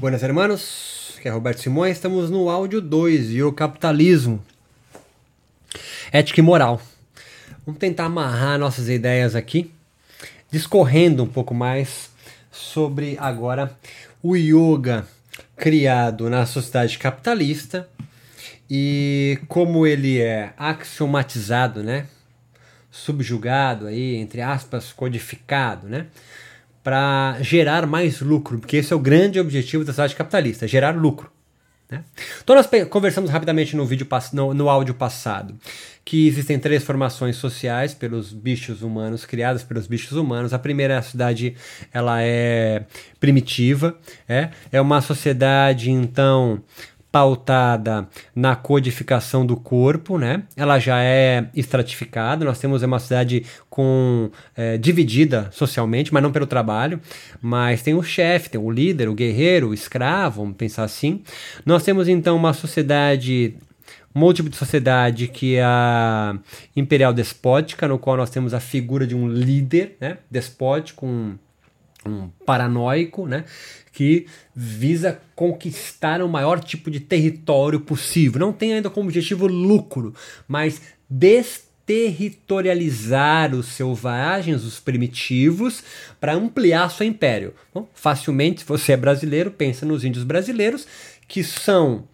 [0.00, 4.42] Buenas hermanos, que é Roberto Simões, estamos no áudio 2 e o capitalismo.
[6.10, 6.80] Ética e moral.
[7.66, 9.70] Vamos tentar amarrar nossas ideias aqui,
[10.50, 12.08] discorrendo um pouco mais
[12.50, 13.76] sobre agora
[14.22, 15.06] o yoga
[15.54, 17.86] criado na sociedade capitalista
[18.70, 22.06] e como ele é axiomatizado, né?
[22.90, 26.06] Subjugado aí, entre aspas, codificado, né?
[26.82, 31.30] Para gerar mais lucro, porque esse é o grande objetivo da sociedade capitalista, gerar lucro.
[31.90, 32.04] Né?
[32.42, 35.58] Então nós conversamos rapidamente no vídeo no, no áudio passado
[36.04, 40.52] que existem três formações sociais pelos bichos humanos criadas pelos bichos humanos.
[40.52, 41.54] A primeira a cidade
[41.92, 42.84] ela é
[43.18, 43.96] primitiva,
[44.28, 46.62] é, é uma sociedade então
[47.12, 50.44] pautada na codificação do corpo, né?
[50.56, 52.44] Ela já é estratificada.
[52.44, 57.00] Nós temos uma cidade com é, dividida socialmente, mas não pelo trabalho.
[57.40, 61.22] Mas tem o chefe, tem o líder, o guerreiro, o escravo, vamos pensar assim.
[61.66, 63.54] Nós temos então uma sociedade
[64.14, 66.36] um outro tipo de sociedade que é a
[66.74, 71.38] imperial despótica, no qual nós temos a figura de um líder né, despótico, um,
[72.06, 73.44] um paranoico, né,
[73.92, 78.38] que visa conquistar o maior tipo de território possível.
[78.40, 80.14] Não tem ainda como objetivo lucro,
[80.46, 85.82] mas desterritorializar os selvagens, os primitivos,
[86.20, 87.54] para ampliar seu império.
[87.74, 90.86] Bom, facilmente, se você é brasileiro, pensa nos índios brasileiros,
[91.26, 92.04] que são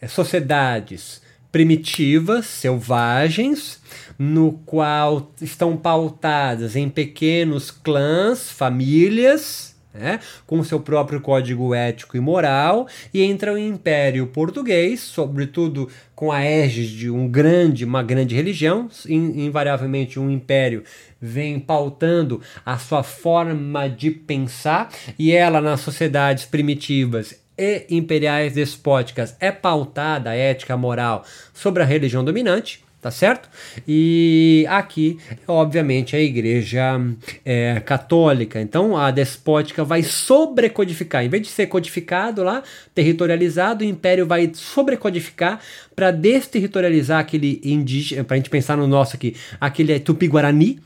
[0.00, 1.20] é, sociedades
[1.52, 3.80] primitivas, selvagens,
[4.18, 12.20] no qual estão pautadas em pequenos clãs, famílias, né, com seu próprio código ético e
[12.20, 18.34] moral, e entra o Império Português, sobretudo com a égide de um grande, uma grande
[18.34, 20.82] religião, invariavelmente um império
[21.20, 29.36] vem pautando a sua forma de pensar, e ela nas sociedades primitivas e imperiais despóticas
[29.40, 33.50] é pautada a ética moral sobre a religião dominante, tá certo?
[33.86, 37.00] E aqui, obviamente, a igreja
[37.44, 38.60] é, católica.
[38.60, 41.24] Então, a despótica vai sobrecodificar.
[41.24, 42.62] Em vez de ser codificado lá,
[42.94, 45.60] territorializado, o império vai sobrecodificar
[45.96, 50.78] para desterritorializar aquele indígena, para a gente pensar no nosso aqui, aquele tupi-guarani,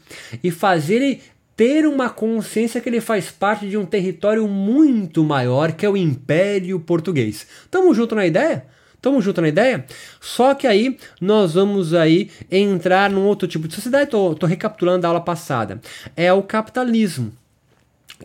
[0.42, 1.20] e fazer ele
[1.56, 5.96] ter uma consciência que ele faz parte de um território muito maior que é o
[5.96, 7.46] Império Português.
[7.70, 8.66] Tamo junto na ideia?
[9.00, 9.86] Tamo junto na ideia?
[10.20, 14.10] Só que aí nós vamos aí entrar num outro tipo de sociedade.
[14.10, 15.80] Tô, tô recapitulando a aula passada.
[16.16, 17.32] É o capitalismo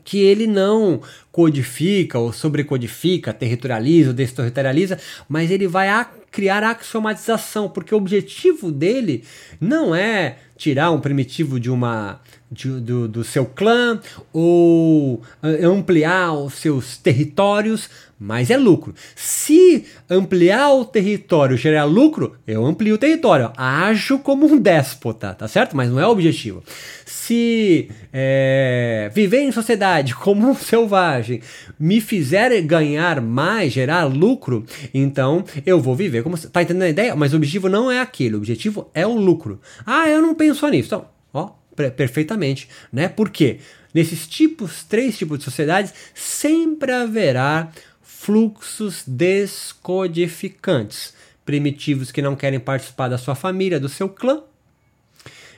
[0.03, 7.69] que ele não codifica ou sobrecodifica, territorializa ou desterritorializa, mas ele vai a criar axiomatização,
[7.69, 9.23] porque o objetivo dele
[9.59, 12.21] não é tirar um primitivo de uma
[12.51, 13.99] de, do, do seu clã
[14.33, 17.89] ou ampliar os seus territórios,
[18.19, 18.93] mas é lucro.
[19.15, 23.51] Se ampliar o território gerar lucro, eu amplio o território.
[23.57, 25.75] Ajo como um déspota, tá certo?
[25.75, 26.61] Mas não é o objetivo.
[27.03, 31.41] Se é, viver em sociedade como um selvagem
[31.79, 36.37] me fizer ganhar mais, gerar lucro, então eu vou viver como.
[36.37, 37.15] Tá entendendo a ideia?
[37.15, 39.59] Mas o objetivo não é aquele, o objetivo é o lucro.
[39.83, 40.87] Ah, eu não penso nisso.
[40.87, 43.07] Então, ó, perfeitamente, né?
[43.07, 43.59] Por quê?
[43.93, 47.71] Nesses tipos, três tipos de sociedades, sempre haverá
[48.01, 51.13] fluxos descodificantes.
[51.43, 54.43] Primitivos que não querem participar da sua família, do seu clã.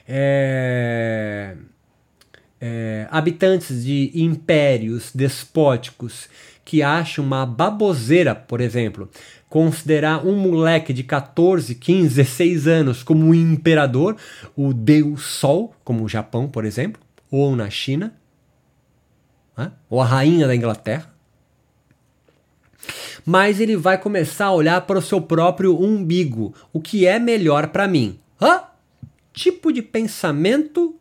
[0.07, 1.55] É,
[2.59, 6.29] é, habitantes de impérios despóticos
[6.65, 9.09] que acham uma baboseira, por exemplo,
[9.53, 14.17] considerar um moleque de 14, 15, 16 anos como um imperador,
[14.55, 16.99] o Deus Sol, como o Japão, por exemplo,
[17.29, 18.15] ou na China,
[19.55, 19.71] né?
[19.91, 21.13] ou a rainha da Inglaterra
[23.23, 26.53] mas ele vai começar a olhar para o seu próprio umbigo.
[26.73, 28.19] O que é melhor para mim?
[28.41, 28.63] Hã?
[29.31, 30.99] Tipo de pensamento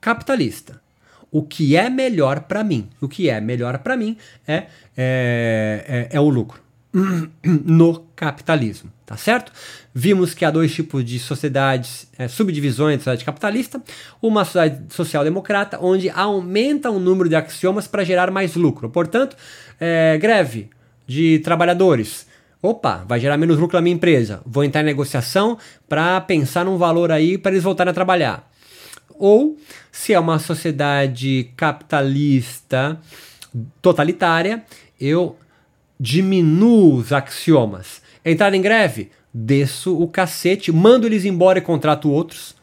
[0.00, 0.80] capitalista.
[1.30, 2.88] O que é melhor para mim?
[3.00, 4.16] O que é melhor para mim
[4.48, 6.60] é, é, é, é o lucro
[7.44, 9.52] no capitalismo, tá certo?
[9.94, 13.82] Vimos que há dois tipos de sociedades, é, subdivisões da sociedade capitalista,
[14.20, 18.90] uma sociedade social-democrata, onde aumenta o número de axiomas para gerar mais lucro.
[18.90, 19.36] Portanto,
[19.78, 20.68] é, greve,
[21.06, 22.26] de trabalhadores.
[22.62, 24.42] Opa, vai gerar menos lucro na minha empresa.
[24.44, 25.56] Vou entrar em negociação
[25.88, 28.48] para pensar num valor aí para eles voltarem a trabalhar.
[29.18, 29.56] Ou
[29.90, 33.00] se é uma sociedade capitalista
[33.82, 34.64] totalitária,
[35.00, 35.36] eu
[36.00, 38.02] diminuo os axiomas.
[38.24, 42.56] Entrar em greve, desço o cacete, mando eles embora e contrato outros.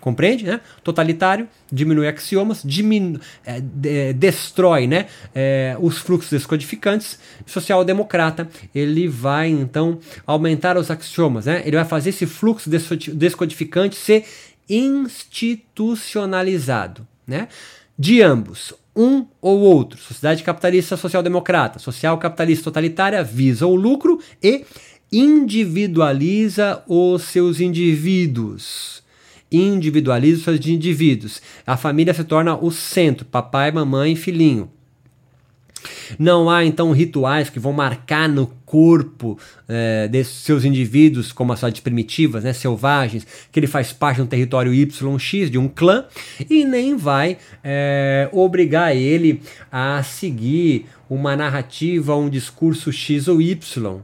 [0.00, 0.44] compreende?
[0.44, 0.60] Né?
[0.84, 5.06] Totalitário, diminui axiomas, diminu é, de, destrói né?
[5.34, 7.18] É, os fluxos descodificantes.
[7.46, 11.62] Social-democrata, ele vai então aumentar os axiomas, né?
[11.64, 12.68] ele vai fazer esse fluxo
[13.14, 14.26] descodificante ser
[14.68, 17.06] institucionalizado.
[17.26, 17.48] Né?
[17.98, 24.64] De ambos, um ou outro, sociedade capitalista social-democrata, social-capitalista totalitária, visa o lucro e
[25.12, 29.04] individualiza os seus indivíduos
[29.50, 31.40] individualiza os seus indivíduos.
[31.66, 34.70] A família se torna o centro, papai, mamãe, filhinho.
[36.18, 39.38] Não há então rituais que vão marcar no corpo
[39.68, 44.22] é, desses seus indivíduos, como as cidades primitivas, né, selvagens, que ele faz parte de
[44.22, 46.04] um território YX, de um clã,
[46.48, 49.40] e nem vai é, obrigar ele
[49.70, 54.00] a seguir uma narrativa, um discurso X ou Y.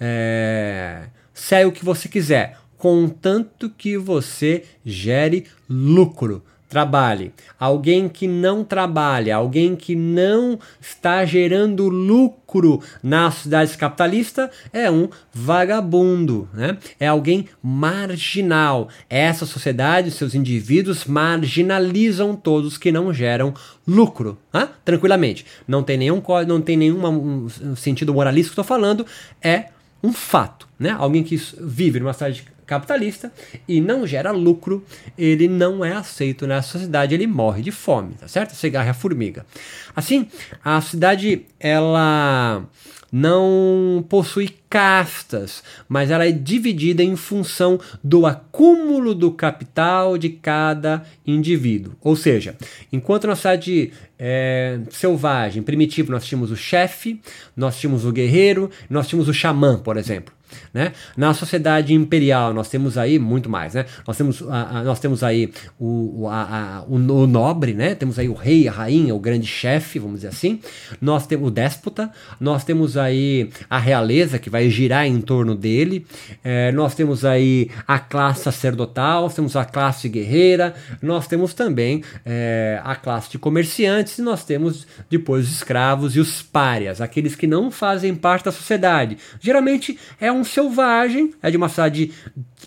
[0.00, 6.42] É, segue o que você quiser contanto que você gere lucro.
[6.68, 7.32] Trabalhe.
[7.60, 15.08] Alguém que não trabalha, alguém que não está gerando lucro na sociedade capitalista é um
[15.32, 16.76] vagabundo, né?
[16.98, 18.88] É alguém marginal.
[19.08, 23.54] Essa sociedade, seus indivíduos marginalizam todos que não geram
[23.86, 24.68] lucro, né?
[24.84, 25.46] tranquilamente.
[25.68, 29.06] Não tem nenhum não tem nenhum um sentido moralista que estou falando,
[29.40, 29.66] é
[30.02, 30.94] um fato, né?
[30.98, 33.32] Alguém que vive numa cidade capitalista
[33.66, 34.84] e não gera lucro,
[35.16, 38.54] ele não é aceito na sociedade, ele morre de fome, tá certo?
[38.54, 39.46] Cigarro é a formiga.
[39.94, 40.28] Assim,
[40.64, 42.66] a sociedade ela
[43.10, 51.04] não possui castas, mas ela é dividida em função do acúmulo do capital de cada
[51.26, 51.94] indivíduo.
[52.02, 52.56] Ou seja,
[52.92, 57.20] enquanto na sociedade é, selvagem, primitiva, nós tínhamos o chefe,
[57.56, 60.34] nós tínhamos o guerreiro, nós tínhamos o xamã, por exemplo.
[60.76, 60.92] Né?
[61.16, 63.86] Na sociedade imperial nós temos aí muito mais, né?
[64.06, 65.50] Nós temos, a, a, nós temos aí
[65.80, 67.94] o, a, o, o, nobre, né?
[67.94, 70.60] Temos aí o rei, a rainha, o grande chefe, vamos dizer assim.
[71.00, 76.06] Nós temos o déspota, nós temos aí a realeza que vai girar em torno dele.
[76.44, 82.78] É, nós temos aí a classe sacerdotal, temos a classe guerreira, nós temos também é,
[82.84, 87.46] a classe de comerciantes e nós temos depois os escravos e os párias, aqueles que
[87.46, 89.16] não fazem parte da sociedade.
[89.40, 92.12] Geralmente é um selvagem, é de uma cidade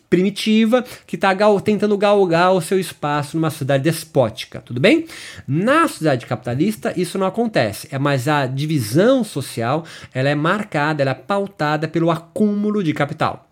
[0.10, 5.06] primitiva que está gal tentando galgar o seu espaço numa cidade despótica, tudo bem?
[5.48, 11.12] Na sociedade capitalista isso não acontece, é mas a divisão social ela é marcada, ela
[11.12, 13.48] é pautada pelo acúmulo de capital.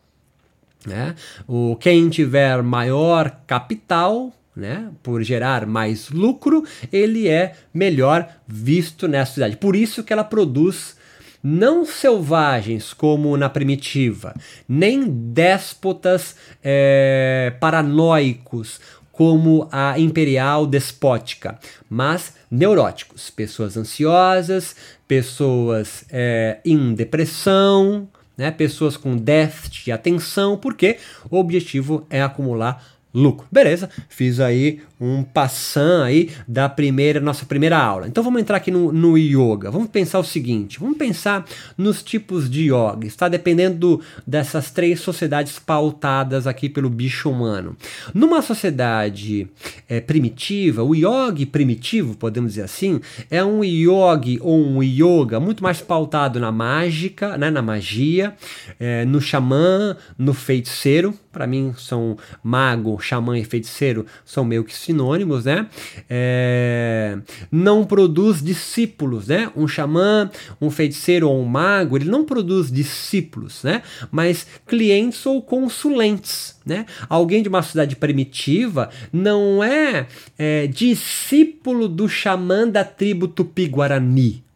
[0.85, 1.15] Né?
[1.47, 9.33] O quem tiver maior capital né, por gerar mais lucro, ele é melhor visto nessa
[9.33, 9.57] cidade.
[9.57, 10.97] Por isso que ela produz
[11.43, 14.35] não selvagens como na primitiva,
[14.67, 18.79] nem déspotas é, paranoicos
[19.11, 21.57] como a imperial despótica,
[21.89, 24.75] mas neuróticos, pessoas ansiosas,
[25.07, 28.07] pessoas é, em depressão,
[28.37, 30.97] né, pessoas com déficit de atenção, porque
[31.31, 33.47] o objetivo é acumular lucro.
[33.51, 38.07] Beleza, fiz aí um passão aí da primeira nossa primeira aula.
[38.07, 39.69] Então vamos entrar aqui no, no yoga.
[39.69, 41.45] Vamos pensar o seguinte: vamos pensar
[41.77, 43.05] nos tipos de yoga.
[43.05, 47.75] Está dependendo do, dessas três sociedades pautadas aqui pelo bicho humano.
[48.13, 49.47] Numa sociedade
[49.87, 55.63] é, primitiva, o yoga primitivo, podemos dizer assim, é um yoga ou um yoga muito
[55.63, 58.35] mais pautado na mágica, né, na magia,
[58.79, 61.13] é, no xamã, no feiticeiro.
[61.31, 65.67] Para mim são mago, xamã e feiticeiro são meio que sinônimos, né?
[66.09, 67.17] É,
[67.51, 69.51] não produz discípulos, né?
[69.55, 70.29] Um xamã,
[70.61, 73.83] um feiticeiro ou um mago, ele não produz discípulos, né?
[74.09, 76.85] Mas clientes ou consulentes, né?
[77.09, 84.46] Alguém de uma cidade primitiva não é, é discípulo do xamã da tribo Tupi-Guarani,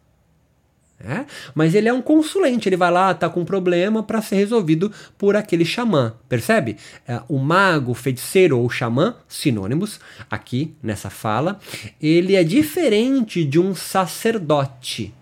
[1.06, 1.26] é?
[1.54, 4.92] Mas ele é um consulente, ele vai lá, tá com um problema para ser resolvido
[5.18, 6.78] por aquele xamã, percebe?
[7.08, 11.60] É, o mago, o feiticeiro ou xamã, sinônimos aqui nessa fala,
[12.02, 15.14] ele é diferente de um sacerdote.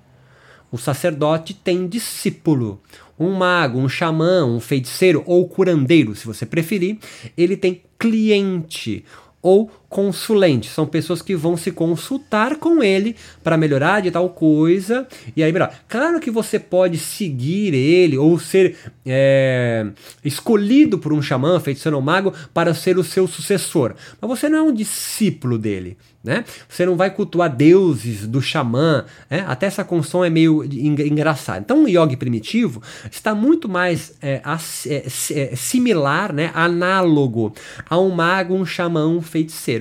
[0.71, 2.81] O sacerdote tem discípulo.
[3.19, 6.98] Um mago, um xamã, um feiticeiro ou curandeiro, se você preferir,
[7.36, 9.03] ele tem cliente
[9.41, 10.69] ou consulente.
[10.69, 15.51] São pessoas que vão se consultar com ele para melhorar de tal coisa e aí
[15.51, 15.74] melhor.
[15.88, 19.88] Claro que você pode seguir ele ou ser é,
[20.24, 24.60] escolhido por um xamã, feiticeiro ou mago para ser o seu sucessor, mas você não
[24.60, 25.98] é um discípulo dele.
[26.22, 26.43] Né?
[26.67, 29.46] Você não vai cultuar deuses do xamã, né?
[29.48, 31.60] até essa construção é meio engraçada.
[31.60, 36.51] Então, o yogi primitivo está muito mais é, é, é, similar, né?
[36.53, 37.55] análogo
[37.89, 39.78] a um mago, um xamã, um feiticeiro,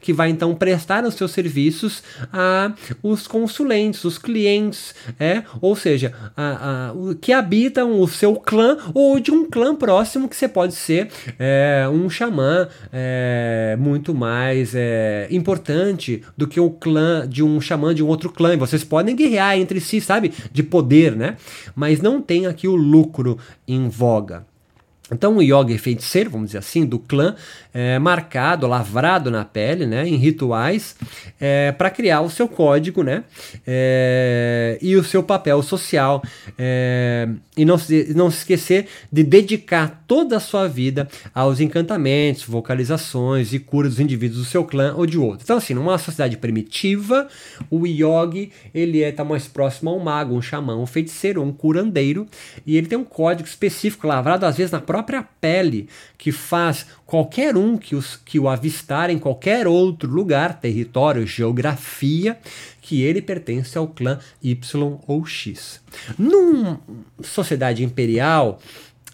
[0.00, 2.72] que vai então prestar os seus serviços a
[3.02, 5.42] os consulentes, os clientes, é?
[5.60, 10.36] ou seja, a, a, que habitam o seu clã ou de um clã próximo que
[10.36, 16.70] você pode ser é, um xamã é, muito mais é, importante importante do que o
[16.70, 18.54] clã de um xamã de um outro clã.
[18.54, 20.32] E vocês podem guerrear entre si, sabe?
[20.52, 21.36] De poder, né?
[21.74, 24.46] Mas não tem aqui o lucro em voga.
[25.10, 27.36] Então o yoga feiticeiro, vamos dizer assim, do clã,
[27.72, 30.96] é, marcado, lavrado na pele, né, em rituais,
[31.40, 33.22] é, para criar o seu código, né,
[33.64, 36.22] é, e o seu papel social,
[36.58, 42.42] é, e não se, não se esquecer de dedicar toda a sua vida aos encantamentos,
[42.42, 45.40] vocalizações e curas dos indivíduos do seu clã ou de outro.
[45.44, 47.28] Então assim, numa sociedade primitiva,
[47.70, 51.52] o yogi ele está é, mais próximo a um mago, um xamã, um feiticeiro, um
[51.52, 52.26] curandeiro,
[52.66, 57.56] e ele tem um código específico lavrado às vezes na própria pele, que faz qualquer
[57.56, 62.38] um que, os, que o avistar em qualquer outro lugar, território, geografia,
[62.80, 65.80] que ele pertence ao clã Y ou X.
[66.18, 66.80] Numa
[67.22, 68.60] sociedade imperial,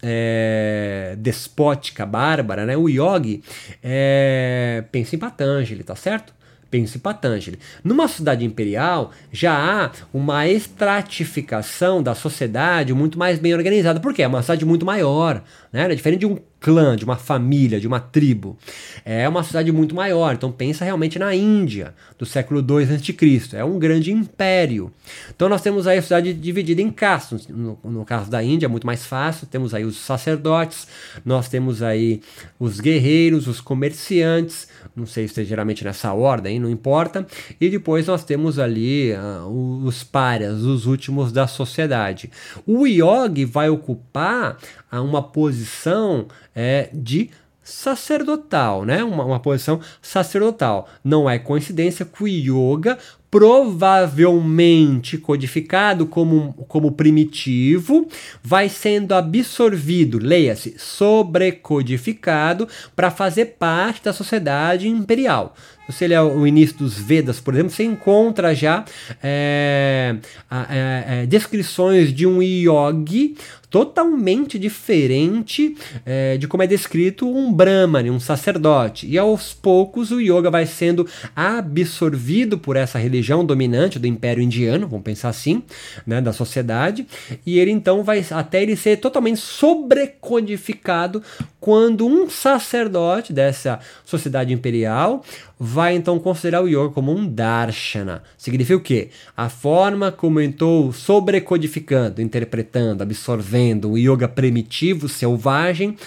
[0.01, 2.75] é, despótica, bárbara, né?
[2.75, 3.41] O yogi
[3.81, 6.33] é, pensa em Patanjali, tá certo?
[6.73, 7.59] Pense Patanjali.
[7.83, 13.99] Numa sociedade imperial, já há uma estratificação da sociedade muito mais bem organizada.
[13.99, 14.23] Por quê?
[14.23, 15.43] É uma sociedade muito maior.
[15.71, 15.83] Né?
[15.83, 18.57] É diferente de um clã, de uma família, de uma tribo.
[19.05, 20.33] É uma cidade muito maior.
[20.33, 23.55] Então pensa realmente na Índia, do século II a.C.
[23.57, 24.91] É um grande império.
[25.35, 27.47] Então nós temos aí a cidade dividida em castas.
[27.49, 29.45] No, no, caso da Índia é muito mais fácil.
[29.45, 30.87] Temos aí os sacerdotes,
[31.25, 32.21] nós temos aí
[32.57, 34.67] os guerreiros, os comerciantes.
[34.95, 37.25] Não sei se é geralmente nessa ordem, não importa.
[37.59, 42.29] E depois nós temos ali uh, os párias, os últimos da sociedade.
[42.65, 44.57] O yogi vai ocupar
[44.91, 47.31] uh, uma posição é, de
[47.63, 49.03] sacerdotal, né?
[49.03, 50.87] Uma, uma posição sacerdotal.
[51.03, 52.99] Não é coincidência que o yoga
[53.33, 58.07] provavelmente codificado como, como primitivo,
[58.43, 65.55] vai sendo absorvido, leia-se, sobrecodificado para fazer parte da sociedade imperial.
[65.87, 68.85] Se você ler o início dos Vedas, por exemplo, você encontra já
[69.21, 70.15] é,
[70.49, 73.35] é, é, descrições de um yogi
[73.73, 75.75] totalmente diferente
[76.05, 79.07] é, de como é descrito um brahmane, um sacerdote.
[79.07, 84.87] E aos poucos o yoga vai sendo absorvido por essa religião dominante do Império Indiano,
[84.87, 85.63] vamos pensar assim,
[86.05, 87.07] né, da sociedade,
[87.43, 91.23] e ele então vai até ele ser totalmente sobrecodificado
[91.59, 95.23] quando um sacerdote dessa sociedade imperial
[95.59, 98.23] vai então considerar o yoga como um darshana.
[98.37, 99.09] Significa o quê?
[99.35, 105.97] A forma como eu estou sobrecodificando, interpretando, absorvendo o yoga primitivo, selvagem,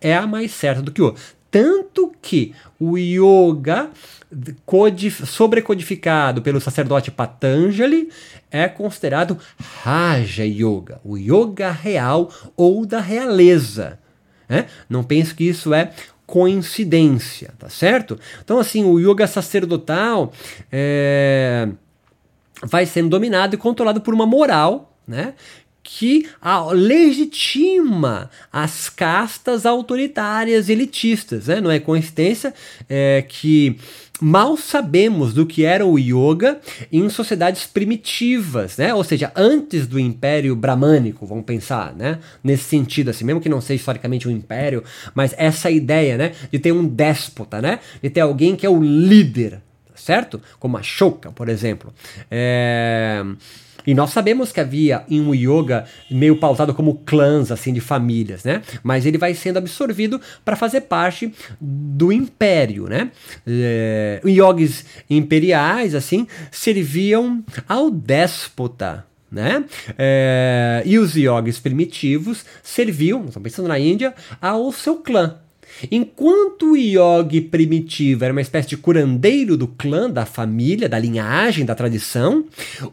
[0.00, 1.14] é a mais certa do que o.
[1.50, 3.90] Tanto que o yoga
[5.24, 8.10] sobrecodificado pelo sacerdote Patanjali
[8.50, 9.38] é considerado
[9.82, 13.98] Raja Yoga, o yoga real ou da realeza.
[14.48, 14.66] Né?
[14.88, 15.92] Não pense que isso é
[16.26, 18.18] coincidência, tá certo?
[18.44, 20.32] Então, assim, o yoga sacerdotal
[20.72, 21.68] é,
[22.62, 25.34] vai sendo dominado e controlado por uma moral, né?
[25.88, 26.28] que
[26.72, 31.46] legitima as castas autoritárias elitistas.
[31.46, 31.60] Né?
[31.60, 32.52] Não é coincidência
[32.88, 33.78] é, que
[34.20, 38.94] mal sabemos do que era o yoga em sociedades primitivas, né?
[38.94, 42.18] Ou seja, antes do Império Bramânico, vamos pensar, né?
[42.42, 44.82] Nesse sentido, assim, mesmo que não seja historicamente um império,
[45.14, 46.32] mas essa ideia, né?
[46.50, 47.80] De ter um déspota, né?
[48.02, 49.60] De ter alguém que é o líder,
[49.94, 50.40] certo?
[50.58, 51.92] Como a Shoka, por exemplo.
[52.30, 53.24] É...
[53.86, 58.44] E nós sabemos que havia em um yoga meio pautado como clãs, assim, de famílias,
[58.44, 58.62] né?
[58.82, 63.10] Mas ele vai sendo absorvido para fazer parte do império, né?
[63.46, 69.64] É, yogis imperiais, assim, serviam ao déspota, né?
[69.98, 75.36] É, e os yogis primitivos serviam, estamos pensando na Índia, ao seu clã.
[75.90, 81.64] Enquanto o yogi primitivo era uma espécie de curandeiro do clã, da família, da linhagem,
[81.64, 82.44] da tradição,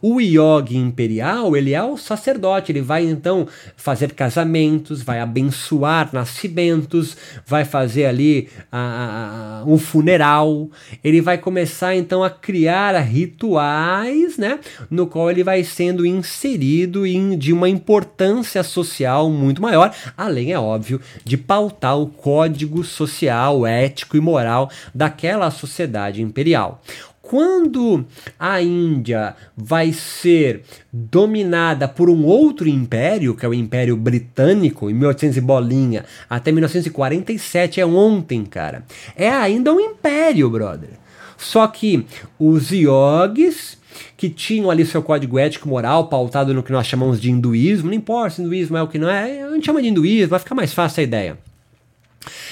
[0.01, 7.15] o yogi imperial, ele é o sacerdote, ele vai então fazer casamentos, vai abençoar nascimentos,
[7.45, 10.69] vai fazer ali a, um funeral,
[11.03, 14.59] ele vai começar então a criar rituais, né,
[14.89, 20.59] no qual ele vai sendo inserido em, de uma importância social muito maior, além, é
[20.59, 26.81] óbvio, de pautar o código social, ético e moral daquela sociedade imperial.
[27.21, 28.05] Quando
[28.37, 30.61] a Índia vai ser
[30.91, 36.51] dominada por um outro império, que é o Império Britânico, em 1800 e bolinha, até
[36.51, 38.83] 1947, é ontem, cara.
[39.15, 40.89] É ainda um império, brother.
[41.37, 42.05] Só que
[42.37, 43.77] os iogues
[44.17, 47.95] que tinham ali seu código ético moral pautado no que nós chamamos de hinduísmo, não
[47.95, 50.55] importa se hinduísmo é o que não é, a gente chama de hinduísmo, vai ficar
[50.55, 51.37] mais fácil a ideia.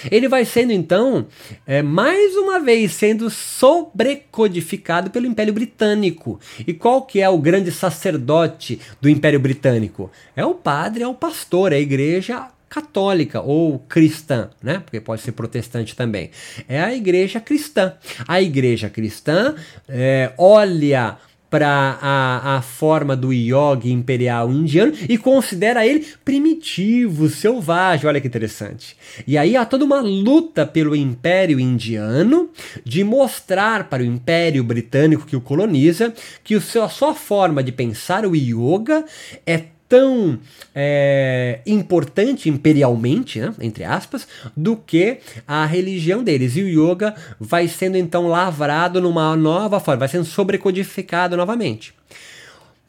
[0.10, 1.28] Ele vai sendo então,
[1.68, 6.40] é, mais uma vez, sendo sobrecodificado pelo Império Britânico.
[6.66, 10.10] E qual que é o grande sacerdote do Império Britânico?
[10.36, 14.80] É o padre, é o pastor, é a igreja católica ou cristã, né?
[14.80, 16.32] Porque pode ser protestante também.
[16.70, 17.96] É a igreja cristã.
[18.26, 19.56] A igreja cristã
[19.90, 21.18] é, olha
[21.52, 28.08] para a, a forma do yogi imperial indiano e considera ele primitivo, selvagem.
[28.08, 28.96] Olha que interessante.
[29.28, 32.50] E aí há toda uma luta pelo império indiano
[32.86, 37.62] de mostrar para o império britânico que o coloniza que o seu, a sua forma
[37.62, 39.04] de pensar o yoga
[39.46, 40.40] é tão
[40.74, 46.56] é, importante imperialmente, né, entre aspas, do que a religião deles.
[46.56, 51.94] E o yoga vai sendo então lavrado numa nova forma, vai sendo sobrecodificado novamente.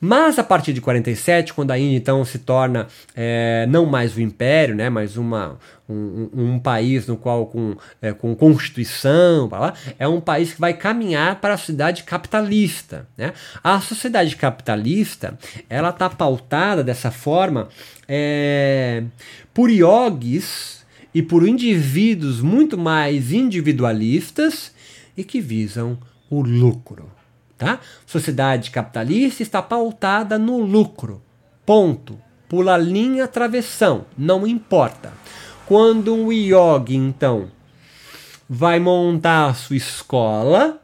[0.04, 4.20] Mas a partir de 47, quando a Índia então se torna é, não mais o
[4.20, 10.08] império, né, mas uma, um, um país no qual com, é, com constituição, lá, é
[10.08, 13.06] um país que vai caminhar para a sociedade capitalista.
[13.16, 13.32] Né?
[13.62, 15.38] A sociedade capitalista
[15.70, 17.68] ela está pautada dessa forma
[18.08, 19.04] é,
[19.54, 24.72] por yogis e por indivíduos muito mais individualistas
[25.16, 25.96] e que visam
[26.28, 27.11] o lucro.
[27.62, 27.78] Tá?
[28.04, 31.22] Sociedade capitalista está pautada no lucro.
[31.64, 32.18] Ponto.
[32.48, 34.04] Pula linha, travessão.
[34.18, 35.12] Não importa.
[35.64, 37.52] Quando um yogi, então,
[38.48, 40.82] vai montar a sua escola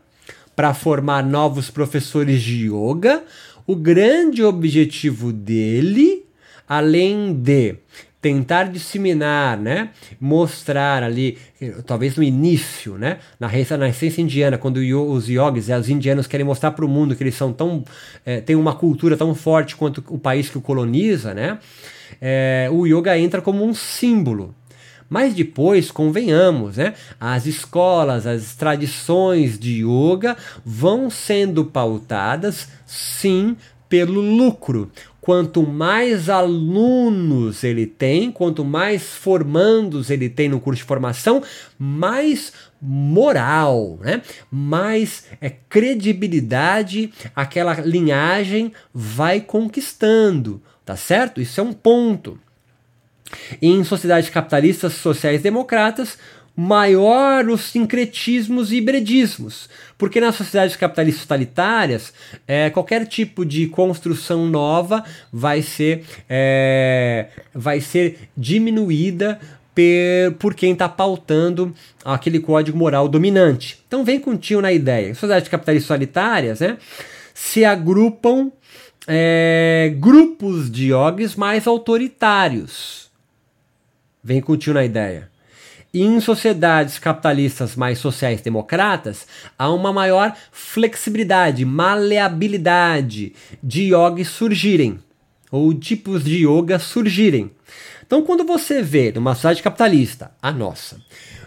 [0.54, 3.24] para formar novos professores de yoga,
[3.66, 6.26] o grande objetivo dele,
[6.68, 7.74] além de
[8.20, 11.38] tentar disseminar, né, mostrar ali,
[11.86, 16.72] talvez no início, né, na, na essência indiana, quando os yogis, os indianos querem mostrar
[16.72, 17.84] para o mundo que eles são tão,
[18.26, 21.58] é, têm uma cultura tão forte quanto o país que o coloniza, né,
[22.20, 24.54] é, o yoga entra como um símbolo.
[25.10, 26.92] Mas depois, convenhamos, né?
[27.18, 33.56] As escolas, as tradições de yoga vão sendo pautadas, sim,
[33.88, 34.90] pelo lucro,
[35.20, 41.42] quanto mais alunos ele tem, quanto mais formandos ele tem no curso de formação,
[41.78, 44.22] mais moral, né?
[44.50, 51.40] mais é, credibilidade aquela linhagem vai conquistando, tá certo?
[51.40, 52.38] Isso é um ponto.
[53.60, 56.16] Em sociedades capitalistas sociais democratas,
[56.56, 59.68] maior os sincretismos e hibridismos.
[59.98, 62.14] Porque nas sociedades capitalistas totalitárias,
[62.46, 69.40] é, qualquer tipo de construção nova vai ser, é, vai ser diminuída
[70.38, 71.72] por quem está pautando
[72.04, 73.82] aquele código moral dominante.
[73.86, 75.14] Então vem contigo na ideia.
[75.14, 76.78] Sociedades capitalistas totalitárias né,
[77.32, 78.50] se agrupam
[79.06, 83.08] é, grupos de yogis mais autoritários.
[84.22, 85.30] Vem contigo na ideia.
[85.92, 89.26] E em sociedades capitalistas mais sociais democratas,
[89.58, 94.98] há uma maior flexibilidade, maleabilidade de yoga surgirem,
[95.50, 97.50] ou tipos de yoga surgirem.
[98.06, 101.00] Então, quando você vê numa sociedade capitalista, a nossa,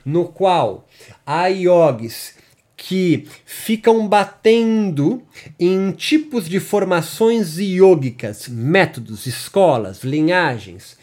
[0.03, 0.87] no qual
[1.25, 2.35] há yogis
[2.75, 5.21] que ficam batendo
[5.59, 10.97] em tipos de formações yogicas, métodos, escolas, linhagens,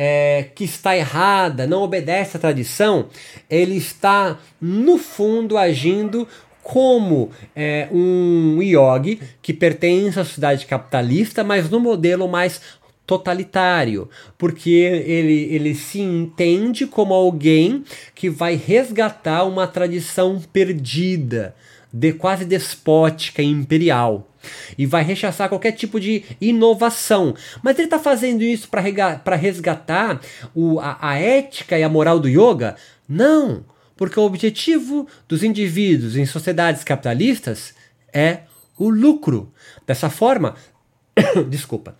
[0.00, 3.08] é, que está errada, não obedece à tradição,
[3.50, 6.28] ele está, no fundo, agindo
[6.62, 12.60] como é, um yogi que pertence à sociedade capitalista, mas no modelo mais
[13.04, 17.82] totalitário, porque ele, ele se entende como alguém
[18.14, 21.56] que vai resgatar uma tradição perdida,
[21.92, 24.28] de quase despótica imperial.
[24.76, 27.34] E vai rechaçar qualquer tipo de inovação.
[27.62, 30.20] Mas ele está fazendo isso para resgatar
[30.54, 32.76] o, a, a ética e a moral do yoga?
[33.08, 33.64] Não,
[33.96, 37.74] porque o objetivo dos indivíduos em sociedades capitalistas
[38.12, 38.40] é
[38.78, 39.52] o lucro.
[39.86, 40.54] Dessa forma,
[41.48, 41.96] desculpa,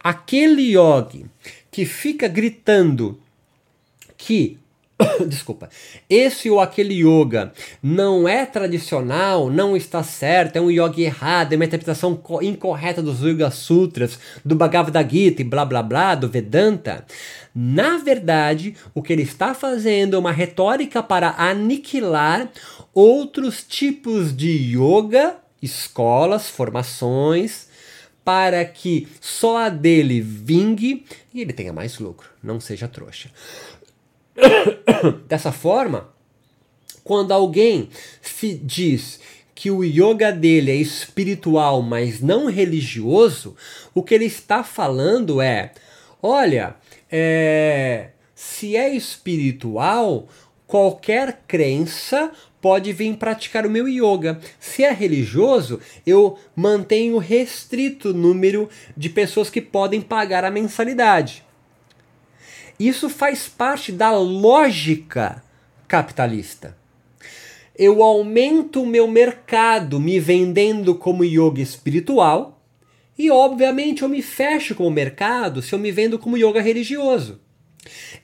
[0.00, 1.26] aquele yogi
[1.70, 3.20] que fica gritando
[4.16, 4.58] que
[5.26, 5.68] desculpa,
[6.08, 11.56] esse ou aquele yoga não é tradicional, não está certo, é um yoga errado, é
[11.56, 17.04] uma interpretação incorreta dos Yoga Sutras, do Bhagavad Gita e blá blá blá, do Vedanta.
[17.54, 22.50] Na verdade, o que ele está fazendo é uma retórica para aniquilar
[22.94, 27.68] outros tipos de yoga, escolas, formações,
[28.24, 33.30] para que só a dele vingue e ele tenha mais lucro, não seja trouxa.
[35.26, 36.08] Dessa forma,
[37.04, 37.88] quando alguém
[38.62, 39.20] diz
[39.54, 43.56] que o yoga dele é espiritual, mas não religioso,
[43.94, 45.72] o que ele está falando é:
[46.22, 46.76] olha,
[47.10, 50.28] é, se é espiritual,
[50.66, 54.40] qualquer crença pode vir praticar o meu yoga.
[54.58, 61.44] Se é religioso, eu mantenho restrito o número de pessoas que podem pagar a mensalidade.
[62.88, 65.40] Isso faz parte da lógica
[65.86, 66.76] capitalista.
[67.78, 72.60] Eu aumento o meu mercado me vendendo como yoga espiritual
[73.16, 77.40] e, obviamente, eu me fecho como mercado se eu me vendo como yoga religioso.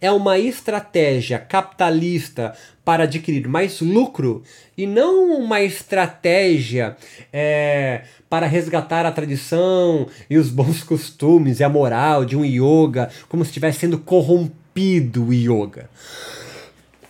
[0.00, 2.52] É uma estratégia capitalista
[2.84, 4.42] para adquirir mais lucro
[4.76, 6.96] e não uma estratégia
[7.32, 13.10] é, para resgatar a tradição e os bons costumes e a moral de um yoga,
[13.28, 15.88] como se estivesse sendo corrompido o yoga.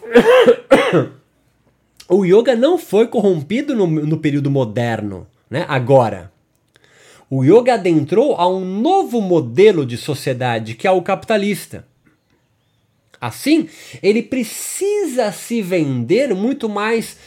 [2.11, 5.66] O yoga não foi corrompido no, no período moderno, né?
[5.68, 6.33] agora.
[7.28, 11.85] O yoga adentrou a um novo modelo de sociedade, que é o capitalista.
[13.20, 13.68] Assim,
[14.02, 17.18] ele precisa se vender muito mais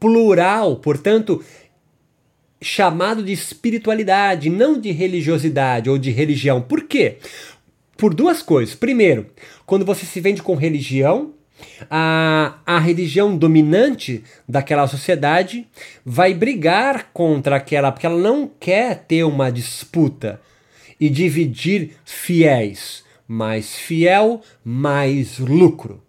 [0.00, 1.44] plural, portanto,
[2.60, 6.60] chamado de espiritualidade, não de religiosidade ou de religião.
[6.60, 7.18] Por quê?
[7.96, 8.74] Por duas coisas.
[8.74, 9.26] Primeiro,
[9.66, 11.32] quando você se vende com religião,
[11.90, 15.66] a, a religião dominante daquela sociedade
[16.04, 20.40] vai brigar contra aquela, porque ela não quer ter uma disputa
[20.98, 26.02] e dividir fiéis mais fiel, mais lucro.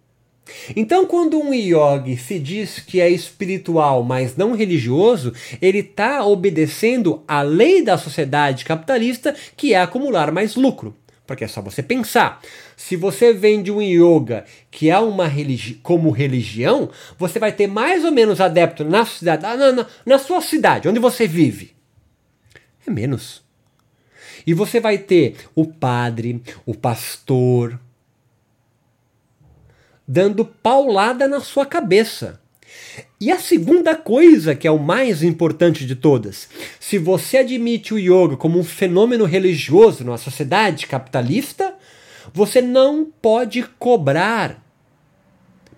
[0.74, 7.22] Então, quando um yogi se diz que é espiritual, mas não religioso, ele está obedecendo
[7.26, 10.94] a lei da sociedade capitalista, que é acumular mais lucro.
[11.26, 12.40] Porque é só você pensar.
[12.76, 18.04] Se você vende um yoga que é uma religi como religião, você vai ter mais
[18.04, 21.74] ou menos adepto na, cidade, na, na, na sua cidade, onde você vive.
[22.86, 23.42] É menos.
[24.46, 27.80] E você vai ter o padre, o pastor,
[30.06, 32.40] dando paulada na sua cabeça.
[33.20, 37.98] E a segunda coisa, que é o mais importante de todas, se você admite o
[37.98, 41.74] yoga como um fenômeno religioso numa sociedade capitalista,
[42.32, 44.62] você não pode cobrar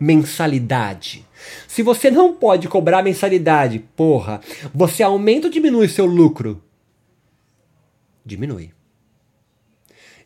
[0.01, 1.27] mensalidade.
[1.67, 4.41] Se você não pode cobrar mensalidade, porra,
[4.75, 6.63] você aumenta ou diminui seu lucro?
[8.29, 8.71] diminui.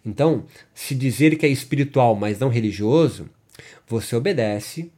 [0.04, 3.30] Então, se dizer que é espiritual, mas não religioso,
[3.86, 4.92] você obedece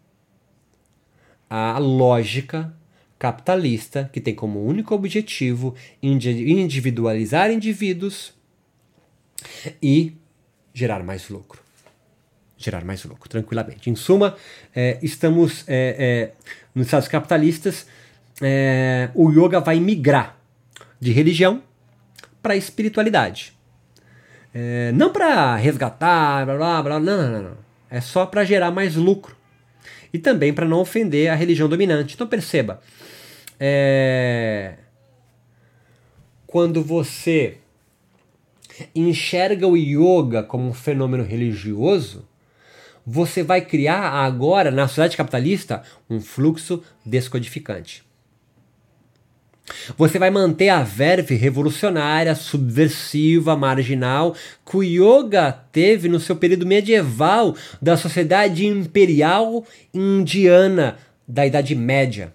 [1.49, 2.75] à lógica
[3.19, 8.35] capitalista que tem como único objetivo individualizar indivíduos
[9.83, 10.15] e
[10.73, 11.63] gerar mais lucro.
[12.57, 13.89] Gerar mais lucro, tranquilamente.
[13.89, 14.37] Em suma,
[14.75, 16.33] é, estamos é, é,
[16.75, 17.87] nos estados capitalistas,
[18.43, 20.39] é, o yoga vai migrar
[21.01, 21.63] de religião
[22.43, 23.55] para espiritualidade.
[24.53, 27.64] É, não para resgatar, blá, blá, blá, não, não, não.
[27.95, 29.37] É só para gerar mais lucro.
[30.13, 32.17] E também para não ofender a religião dominante.
[32.17, 32.83] Então perceba,
[33.61, 34.75] é,
[36.45, 37.59] quando você
[38.97, 42.29] enxerga o yoga como um fenômeno religioso,
[43.07, 48.03] você vai criar agora, na sociedade capitalista, um fluxo descodificante.
[49.97, 56.67] Você vai manter a verve revolucionária, subversiva, marginal que o yoga teve no seu período
[56.67, 62.35] medieval da sociedade imperial indiana da Idade Média,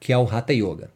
[0.00, 0.90] que é o Hatha Yoga.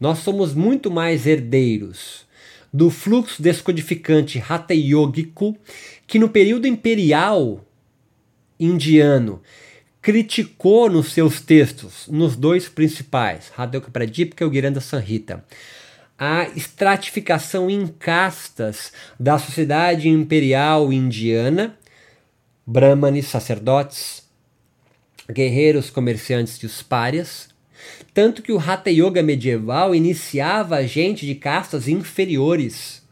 [0.00, 2.26] Nós somos muito mais herdeiros
[2.72, 5.56] do fluxo descodificante Hatha Yogico
[6.06, 7.64] que no período imperial
[8.58, 9.42] indiano
[10.04, 15.42] criticou nos seus textos, nos dois principais, Hadouka Pradipika e o Giranda Sanhita,
[16.18, 21.78] a estratificação em castas da sociedade imperial indiana,
[22.66, 24.22] brahmanes, sacerdotes,
[25.32, 27.48] guerreiros, comerciantes e os párias,
[28.12, 33.02] tanto que o Hatha Yoga medieval iniciava a gente de castas inferiores.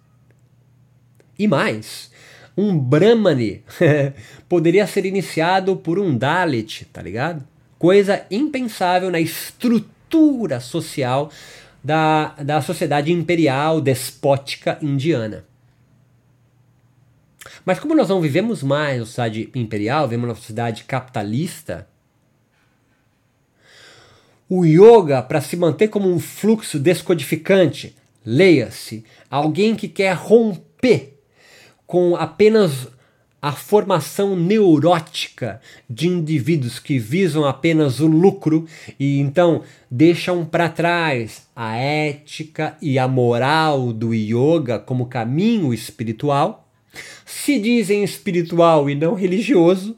[1.39, 2.12] E mais,
[2.57, 3.65] um Brahmane
[4.49, 7.47] poderia ser iniciado por um Dalit, tá ligado?
[7.79, 11.31] Coisa impensável na estrutura social
[11.83, 15.45] da, da sociedade imperial despótica indiana.
[17.65, 21.89] Mas como nós não vivemos mais na sociedade imperial, vivemos na sociedade capitalista,
[24.49, 31.19] o yoga, para se manter como um fluxo descodificante, leia-se, alguém que quer romper
[31.93, 32.89] com apenas
[33.43, 38.67] a formação neurótica de indivíduos que visam apenas o lucro
[38.99, 46.67] e então deixam para trás a ética e a moral do yoga como caminho espiritual,
[47.27, 49.95] se dizem espiritual e não religioso,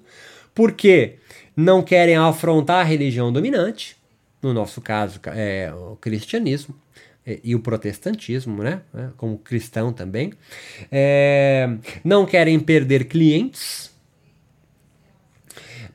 [0.53, 1.19] porque
[1.57, 3.97] não querem afrontar a religião dominante,
[4.43, 6.75] no nosso caso é o cristianismo,
[7.27, 8.83] e o protestantismo, né?
[8.95, 10.33] É, como cristão também.
[10.93, 11.71] É,
[12.05, 13.91] não querem perder clientes,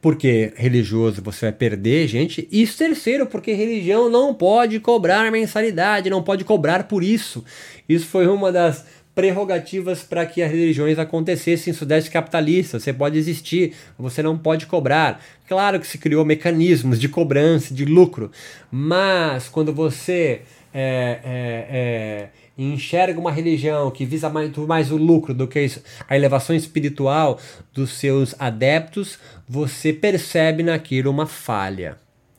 [0.01, 2.47] porque religioso você vai perder gente.
[2.51, 7.43] E terceiro, porque religião não pode cobrar mensalidade, não pode cobrar por isso.
[7.87, 12.79] Isso foi uma das prerrogativas para que as religiões acontecessem em sudeste capitalista.
[12.79, 15.21] Você pode existir, você não pode cobrar.
[15.47, 18.31] Claro que se criou mecanismos de cobrança, de lucro,
[18.71, 25.33] mas quando você é, é, é, enxerga uma religião que visa mais, mais o lucro
[25.33, 25.65] do que
[26.07, 27.39] a elevação espiritual
[27.73, 31.97] dos seus adeptos, você percebe naquilo uma falha.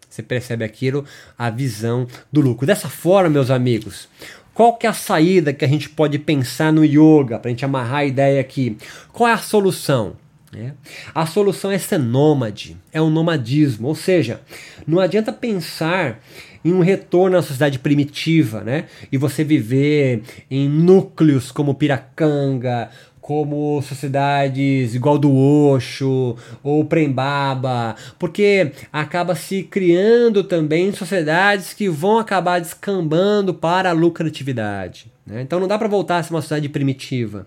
[0.08, 1.04] Você percebe aquilo
[1.38, 2.66] a visão do lucro.
[2.66, 4.08] Dessa forma, meus amigos,
[4.52, 7.64] qual que é a saída que a gente pode pensar no yoga para a gente
[7.64, 8.76] amarrar a ideia aqui?
[9.12, 10.16] Qual é a solução?
[10.52, 10.72] É.
[11.14, 14.40] A solução é ser nômade, é um nomadismo, ou seja,
[14.84, 16.20] não adianta pensar
[16.64, 18.86] em um retorno à sociedade primitiva, né?
[19.10, 22.90] E você viver em núcleos como Piracanga,
[23.30, 32.18] como sociedades igual do Osho ou Prembaba, porque acaba se criando também sociedades que vão
[32.18, 35.12] acabar descambando para a lucratividade.
[35.24, 35.42] Né?
[35.42, 37.46] Então não dá para voltar a ser uma sociedade primitiva.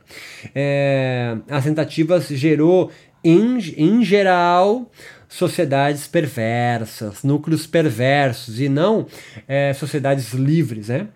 [0.55, 2.89] É, as tentativas gerou,
[3.21, 4.89] em, em geral,
[5.33, 9.07] sociedades perversas, núcleos perversos e não
[9.47, 11.07] é, sociedades livres, né?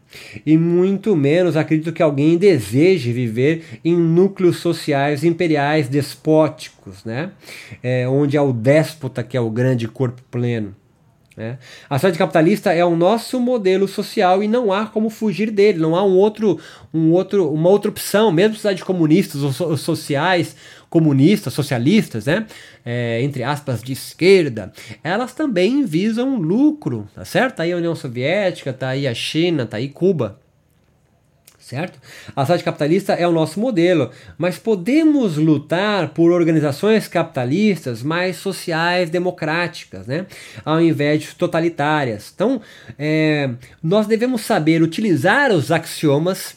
[0.44, 7.30] E muito menos acredito que alguém deseje viver em núcleos sociais imperiais despóticos, né?
[7.84, 10.76] É, onde é o déspota que é o grande corpo pleno.
[11.38, 11.60] Né?
[11.88, 15.96] A sociedade capitalista é o nosso modelo social e não há como fugir dele, não
[15.96, 16.60] há um outro,
[16.92, 20.56] um outro, uma outra opção, mesmo sociedades comunistas ou sociais,
[20.90, 22.46] comunistas, socialistas, né?
[22.86, 24.72] É, entre aspas, de esquerda,
[25.04, 27.58] elas também visam lucro, tá certo?
[27.58, 30.40] Tá aí a União Soviética, tá aí a China, tá aí Cuba
[31.68, 32.00] certo?
[32.34, 39.10] A sociedade capitalista é o nosso modelo, mas podemos lutar por organizações capitalistas mais sociais,
[39.10, 40.26] democráticas, né?
[40.64, 42.32] Ao invés de totalitárias.
[42.34, 42.62] Então,
[42.98, 43.50] é,
[43.84, 46.56] nós devemos saber utilizar os axiomas.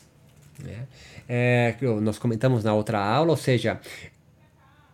[0.63, 0.87] Né?
[1.29, 3.81] É, que nós comentamos na outra aula, ou seja,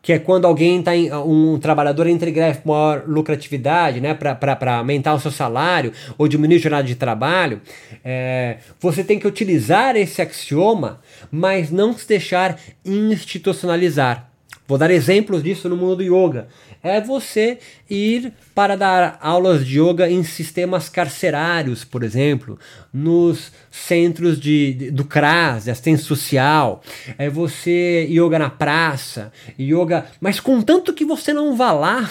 [0.07, 0.93] que é quando alguém está
[1.25, 6.29] um trabalhador entra em greve com maior lucratividade, né, para aumentar o seu salário ou
[6.29, 7.61] diminuir a jornada de trabalho,
[8.05, 14.31] é, você tem que utilizar esse axioma, mas não se deixar institucionalizar.
[14.69, 16.47] Vou dar exemplos disso no mundo do yoga
[16.87, 22.59] é você ir para dar aulas de yoga em sistemas carcerários, por exemplo,
[22.93, 26.83] nos centros de, de do CRAS, de assistência social.
[27.19, 32.11] É você yoga na praça, yoga, mas contanto que você não vá lá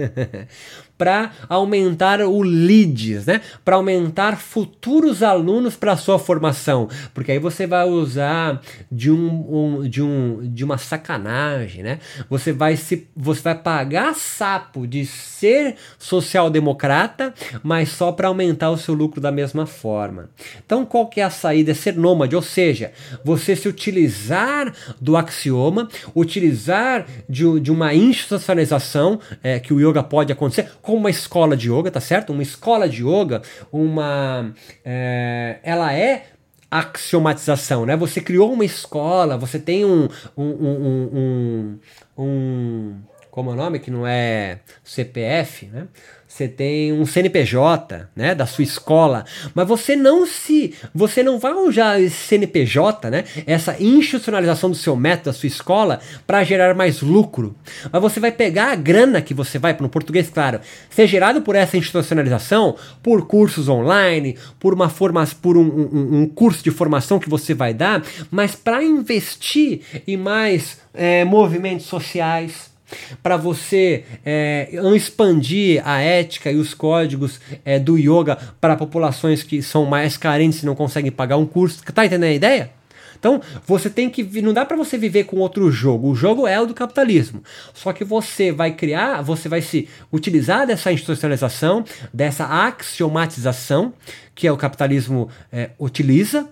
[0.98, 3.40] para aumentar o leads, né?
[3.64, 9.88] Para aumentar futuros alunos para sua formação, porque aí você vai usar de um, um,
[9.88, 11.98] de um de uma sacanagem, né?
[12.28, 18.78] Você vai se você vai pagar sapo de ser social-democrata, mas só para aumentar o
[18.78, 20.30] seu lucro da mesma forma.
[20.64, 21.70] Então, qual que é a saída?
[21.70, 22.92] É ser nômade, ou seja,
[23.24, 30.32] você se utilizar do axioma, utilizar de, de uma institucionalização é, que o yoga pode
[30.32, 32.32] acontecer como uma escola de yoga, tá certo?
[32.32, 36.26] Uma escola de yoga, uma, é, ela é
[36.70, 37.96] axiomatização, né?
[37.96, 41.78] Você criou uma escola, você tem um, um, um, um,
[42.16, 42.96] um
[43.36, 45.88] como é o nome, que não é CPF, né?
[46.26, 51.52] Você tem um CNPJ, né, da sua escola, mas você não se, você não vai
[51.52, 57.02] usar esse CNPJ, né, essa institucionalização do seu método, da sua escola, para gerar mais
[57.02, 57.54] lucro.
[57.92, 61.54] Mas você vai pegar a grana que você vai, no português, claro, ser gerado por
[61.54, 67.18] essa institucionalização, por cursos online, por uma forma, por um, um, um curso de formação
[67.18, 72.74] que você vai dar, mas para investir em mais é, movimentos sociais
[73.22, 79.62] para você é, expandir a ética e os códigos é, do yoga para populações que
[79.62, 81.82] são mais carentes e não conseguem pagar um curso.
[81.84, 82.70] Tá entendendo a ideia?
[83.18, 84.22] Então, você tem que.
[84.42, 86.10] Não dá para você viver com outro jogo.
[86.10, 87.42] O jogo é o do capitalismo.
[87.72, 93.94] Só que você vai criar, você vai se utilizar dessa institucionalização, dessa axiomatização
[94.36, 96.46] que é o capitalismo é, utiliza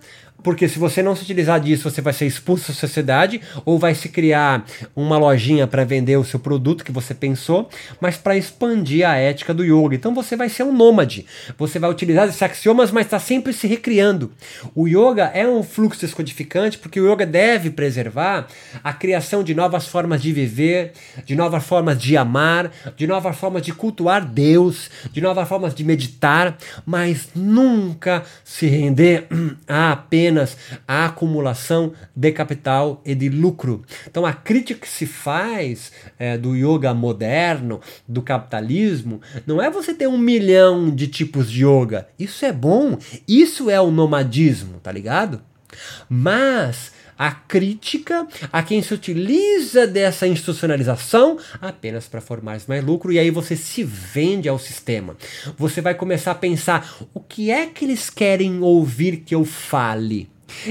[0.45, 3.95] porque se você não se utilizar disso, você vai ser expulso da sociedade ou vai
[3.95, 4.63] se criar
[4.95, 7.67] uma lojinha para vender o seu produto que você pensou,
[7.99, 9.95] mas para expandir a ética do yoga.
[9.95, 11.25] Então você vai ser um nômade.
[11.57, 14.31] Você vai utilizar esses axiomas, mas está sempre se recriando.
[14.75, 18.45] O yoga é um fluxo descodificante porque o yoga deve preservar
[18.83, 20.93] a criação de novas formas de viver,
[21.25, 25.83] de novas formas de amar, de novas formas de cultuar Deus, de novas formas de
[25.83, 26.55] meditar,
[26.85, 29.25] mas nunca se render
[29.67, 33.83] a apenas apenas a acumulação de capital e de lucro.
[34.09, 39.93] Então a crítica que se faz é, do yoga moderno, do capitalismo, não é você
[39.93, 42.07] ter um milhão de tipos de yoga.
[42.19, 45.41] Isso é bom, isso é o nomadismo, tá ligado?
[46.09, 53.19] Mas a crítica a quem se utiliza dessa institucionalização apenas para formar mais lucro e
[53.19, 55.15] aí você se vende ao sistema.
[55.57, 60.29] Você vai começar a pensar o que é que eles querem ouvir que eu fale.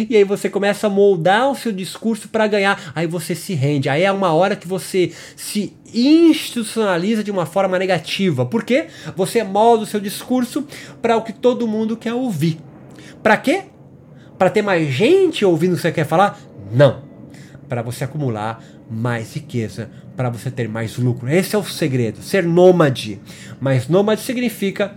[0.08, 2.92] E aí você começa a moldar o seu discurso para ganhar.
[2.94, 3.88] Aí você se rende.
[3.88, 8.46] Aí é uma hora que você se institucionaliza de uma forma negativa.
[8.46, 8.86] Por quê?
[9.16, 10.66] Você molda o seu discurso
[11.02, 12.58] para o que todo mundo quer ouvir.
[13.22, 13.64] Para quê?
[14.38, 16.38] Para ter mais gente ouvindo o que você quer falar?
[16.72, 17.02] Não.
[17.68, 21.28] Para você acumular mais riqueza, para você ter mais lucro.
[21.28, 23.20] Esse é o segredo, ser nômade.
[23.60, 24.94] Mas nômade significa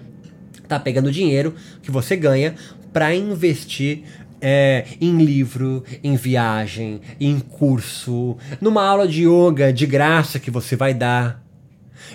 [0.67, 2.56] tá pegando dinheiro que você ganha
[2.91, 4.04] para investir
[4.41, 10.76] é, em livro, em viagem, em curso, numa aula de yoga de graça que você
[10.76, 11.43] vai dar.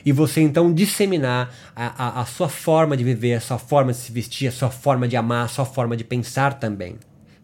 [0.04, 3.98] E você então disseminar a, a, a sua forma de viver, a sua forma de
[3.98, 6.96] se vestir, a sua forma de amar, a sua forma de pensar também.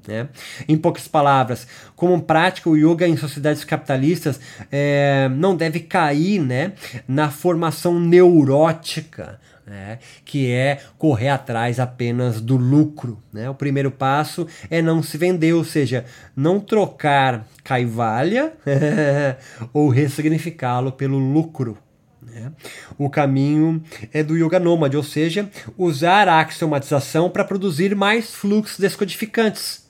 [0.09, 0.27] Né?
[0.67, 4.41] Em poucas palavras, como prática, o yoga em sociedades capitalistas
[4.73, 6.73] é, não deve cair né,
[7.07, 13.23] na formação neurótica né, que é correr atrás apenas do lucro.
[13.31, 13.51] Né?
[13.51, 18.55] O primeiro passo é não se vender, ou seja, não trocar caivalha
[19.75, 21.77] ou ressignificá-lo pelo lucro.
[22.23, 22.51] Né?
[22.97, 28.79] O caminho é do yoga nômade, ou seja, usar a axiomatização para produzir mais fluxos
[28.79, 29.88] descodificantes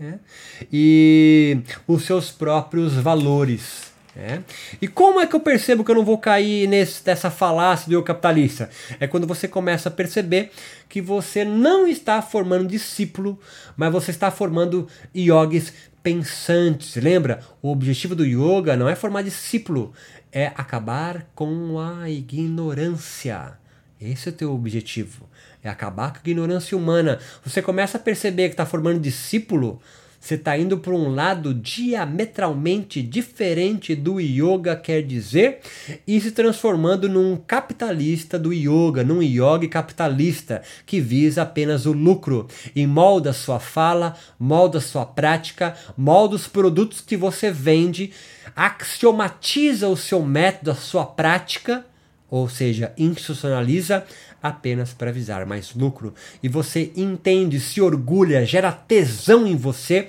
[0.00, 0.18] né?
[0.72, 3.90] e os seus próprios valores.
[4.16, 4.40] É.
[4.82, 7.94] E como é que eu percebo que eu não vou cair nesse, nessa falácia do
[7.94, 8.68] eu capitalista?
[8.98, 10.50] É quando você começa a perceber
[10.88, 13.38] que você não está formando discípulo,
[13.76, 16.96] mas você está formando yogis pensantes.
[16.96, 17.40] Lembra?
[17.62, 19.92] O objetivo do yoga não é formar discípulo,
[20.32, 23.52] é acabar com a ignorância.
[24.00, 25.29] Esse é o teu objetivo.
[25.62, 27.18] É acabar com a ignorância humana.
[27.44, 29.80] Você começa a perceber que está formando discípulo,
[30.20, 35.60] você está indo para um lado diametralmente diferente do yoga quer dizer
[36.06, 42.46] e se transformando num capitalista do yoga, num yogi capitalista que visa apenas o lucro
[42.76, 48.12] e molda sua fala, molda sua prática, molda os produtos que você vende,
[48.54, 51.86] axiomatiza o seu método, a sua prática,
[52.30, 54.04] ou seja, institucionaliza
[54.42, 56.14] apenas para visar mais lucro.
[56.42, 60.08] E você entende, se orgulha, gera tesão em você.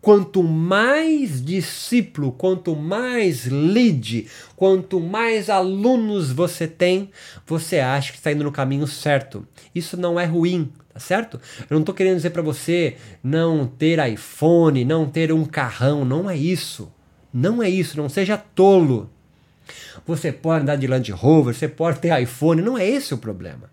[0.00, 7.10] Quanto mais discípulo, quanto mais lead, quanto mais alunos você tem,
[7.44, 9.44] você acha que está indo no caminho certo.
[9.74, 11.40] Isso não é ruim, tá certo?
[11.68, 16.30] Eu não estou querendo dizer para você não ter iPhone, não ter um carrão, não
[16.30, 16.92] é isso.
[17.32, 19.10] Não é isso, não seja tolo.
[20.06, 23.70] Você pode andar de Land Rover, você pode ter iPhone, não é esse o problema.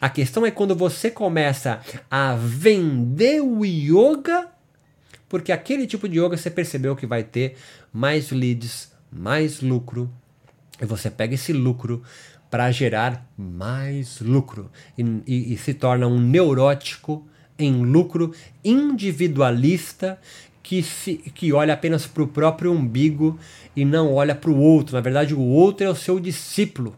[0.00, 4.48] A questão é quando você começa a vender o yoga,
[5.28, 7.56] porque aquele tipo de yoga você percebeu que vai ter
[7.92, 10.10] mais leads, mais lucro,
[10.80, 12.02] e você pega esse lucro
[12.50, 17.26] para gerar mais lucro e, e, e se torna um neurótico
[17.58, 18.32] em lucro
[18.64, 20.18] individualista
[20.68, 23.38] que, se, que olha apenas para o próprio umbigo
[23.74, 24.94] e não olha para o outro.
[24.94, 26.94] Na verdade, o outro é o seu discípulo.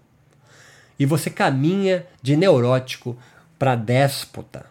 [0.98, 3.16] E você caminha de neurótico
[3.56, 4.66] para déspota.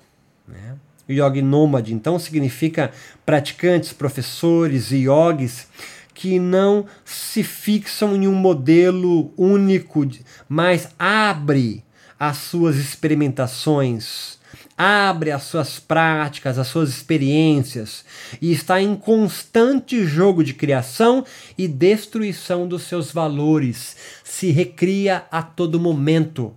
[0.45, 0.75] Né?
[1.09, 2.91] Yogi nômade, então, significa
[3.25, 5.69] praticantes, professores e yogis
[6.13, 10.05] que não se fixam em um modelo único,
[10.49, 11.85] mas abre
[12.19, 14.38] as suas experimentações,
[14.81, 18.05] abre as suas práticas, as suas experiências
[18.41, 21.25] e está em constante jogo de criação
[21.57, 26.53] e destruição dos seus valores, se recria a todo momento.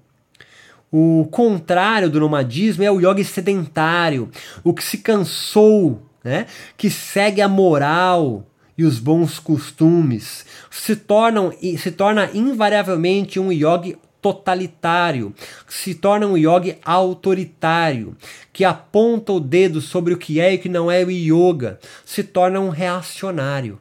[0.88, 4.30] O contrário do nomadismo é o yoga sedentário,
[4.62, 6.46] o que se cansou, né?
[6.76, 8.46] que segue a moral
[8.78, 15.34] e os bons costumes, se, tornam, se torna invariavelmente um yogi totalitário,
[15.68, 18.16] se torna um yogi autoritário,
[18.52, 21.80] que aponta o dedo sobre o que é e o que não é o yoga,
[22.06, 23.80] se torna um reacionário,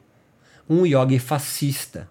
[0.68, 2.08] um yogi fascista,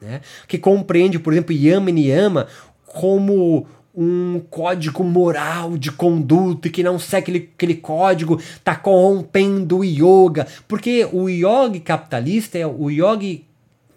[0.00, 0.20] né?
[0.46, 2.46] que compreende, por exemplo, Yama e Niyama
[2.86, 3.66] como
[3.96, 9.84] um código moral de conduta e que não segue aquele, aquele código está corrompendo o
[9.84, 10.46] yoga.
[10.66, 13.40] Porque o yoga capitalista é o yoga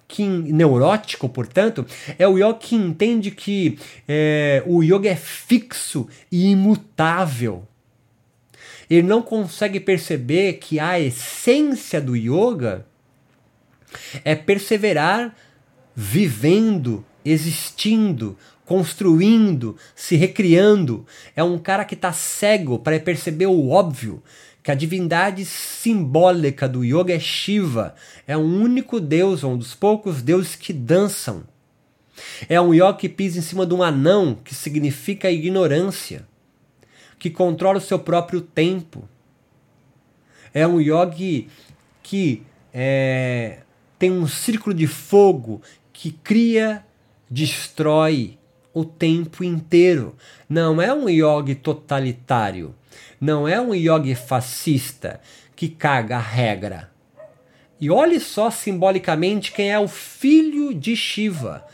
[0.07, 1.85] que neurótico, portanto,
[2.17, 3.77] é o yoga que entende que
[4.07, 7.67] é, o yoga é fixo e imutável.
[8.89, 12.85] Ele não consegue perceber que a essência do yoga
[14.23, 15.35] é perseverar
[15.93, 21.05] vivendo, existindo, construindo, se recriando.
[21.35, 24.21] É um cara que está cego para perceber o óbvio,
[24.67, 27.95] que a divindade simbólica do yoga é Shiva,
[28.27, 31.45] é um único deus, um dos poucos deuses que dançam.
[32.49, 36.27] É um yoga que pisa em cima de um anão, que significa ignorância,
[37.17, 39.07] que controla o seu próprio tempo.
[40.53, 41.15] É um yoga
[42.03, 42.43] que
[42.73, 43.59] é,
[43.97, 45.61] tem um círculo de fogo
[45.93, 46.85] que cria,
[47.31, 48.37] destrói,
[48.73, 50.13] o tempo inteiro.
[50.49, 52.75] Não é um yogi totalitário.
[53.19, 55.19] Não é um yogi fascista
[55.55, 56.91] que caga a regra.
[57.79, 61.65] E olhe só simbolicamente quem é o filho de Shiva.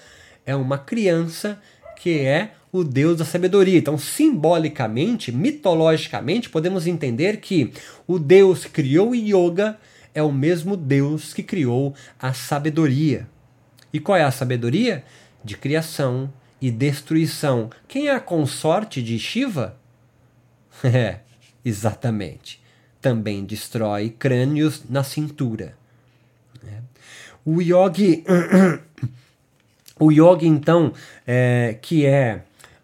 [0.46, 1.62] É uma criança
[1.98, 3.78] que é o deus da sabedoria.
[3.78, 7.72] Então, simbolicamente, mitologicamente, podemos entender que
[8.08, 9.78] o deus que criou o yoga
[10.14, 13.28] é o mesmo deus que criou a sabedoria.
[13.94, 15.04] E qual é a sabedoria?
[15.44, 16.32] De criação,
[16.64, 17.70] e destruição.
[17.90, 19.76] Quem é a consorte de Shiva?
[20.84, 21.20] É,
[21.64, 22.62] exatamente.
[23.02, 25.76] Também destrói crânios na cintura.
[26.66, 26.80] É.
[27.46, 28.24] O yogi,
[30.00, 30.94] o yogi então,
[31.28, 32.44] é, que é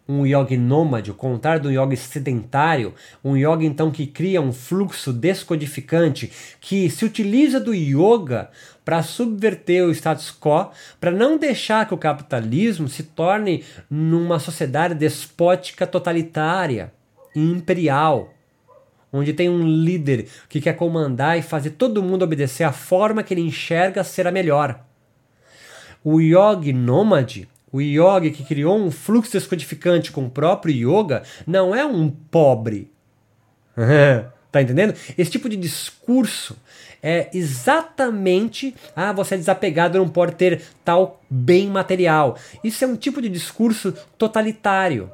[0.10, 5.14] um yogi nômade, o contrário do yogi sedentário, um yogi então que cria um fluxo
[5.14, 8.50] descodificante, que se utiliza do yoga
[8.84, 14.96] para subverter o status quo, para não deixar que o capitalismo se torne numa sociedade
[14.96, 16.92] despótica totalitária,
[17.36, 18.34] imperial,
[19.12, 23.34] onde tem um líder que quer comandar e fazer todo mundo obedecer a forma que
[23.34, 24.84] ele enxerga ser a melhor.
[26.04, 31.76] O yogi nômade o yogi que criou um fluxo descodificante com o próprio yoga não
[31.76, 32.92] é um pobre.
[34.52, 34.96] tá entendendo?
[35.18, 36.58] Esse tipo de discurso
[37.02, 42.38] é exatamente ah, você é desapegado, não pode ter tal bem material.
[42.64, 45.12] Isso é um tipo de discurso totalitário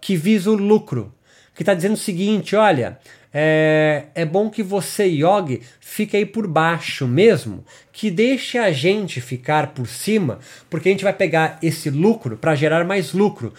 [0.00, 1.12] que visa o lucro,
[1.56, 2.98] que está dizendo o seguinte: olha,
[3.32, 9.20] é, é bom que você, yogi, fique aí por baixo mesmo, que deixe a gente
[9.20, 10.38] ficar por cima,
[10.70, 13.52] porque a gente vai pegar esse lucro para gerar mais lucro.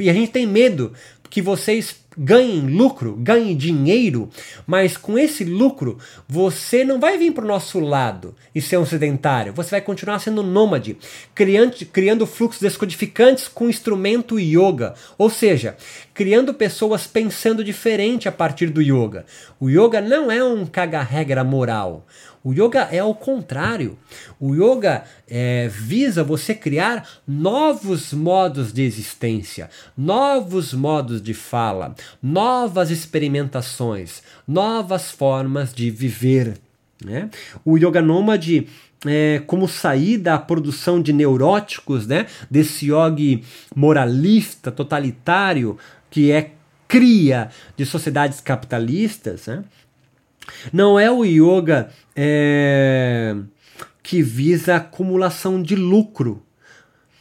[0.00, 0.92] E a gente tem medo
[1.30, 4.28] que vocês ganhem lucro, ganhem dinheiro,
[4.66, 5.98] mas com esse lucro
[6.28, 10.18] você não vai vir para o nosso lado e ser um sedentário, você vai continuar
[10.18, 10.96] sendo nômade,
[11.34, 15.76] criando, criando fluxos descodificantes com instrumento yoga, ou seja,
[16.14, 19.24] criando pessoas pensando diferente a partir do yoga.
[19.58, 22.06] O yoga não é um caga-regra moral.
[22.44, 23.96] O yoga é o contrário.
[24.40, 32.90] O yoga é, visa você criar novos modos de existência, novos modos de fala, novas
[32.90, 36.58] experimentações, novas formas de viver.
[37.04, 37.30] Né?
[37.64, 38.68] O yoga nômade
[39.06, 42.26] é, como sair da produção de neuróticos, né?
[42.50, 43.42] desse yogi
[43.74, 45.76] moralista, totalitário,
[46.10, 46.52] que é
[46.92, 49.64] cria de sociedades capitalistas, né?
[50.70, 53.34] Não é o yoga é,
[54.02, 56.42] que visa acumulação de lucro,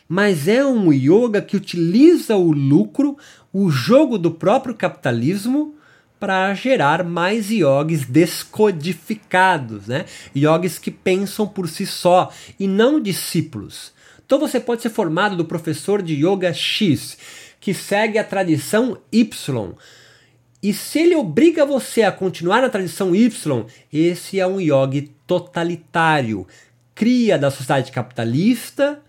[0.10, 3.18] mas é um yoga que utiliza o lucro,
[3.54, 5.76] o jogo do próprio capitalismo,
[6.22, 10.06] para gerar mais yogis descodificados, né?
[10.38, 13.92] Yogis que pensam por si só e não discípulos.
[14.24, 17.18] Então você pode ser formado do professor de yoga X,
[17.60, 19.74] que segue a tradição Y.
[20.62, 26.46] E se ele obriga você a continuar na tradição Y, esse é um yogi totalitário,
[26.94, 29.02] cria da sociedade capitalista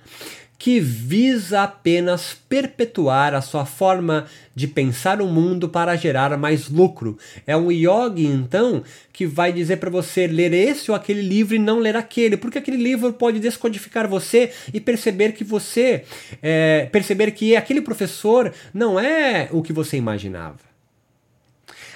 [0.63, 7.19] que visa apenas perpetuar a sua forma de pensar o mundo para gerar mais lucro.
[7.45, 11.59] É um yogi, então, que vai dizer para você ler esse ou aquele livro e
[11.59, 16.05] não ler aquele, porque aquele livro pode descodificar você e perceber que você,
[16.41, 20.61] é, perceber que aquele professor não é o que você imaginava.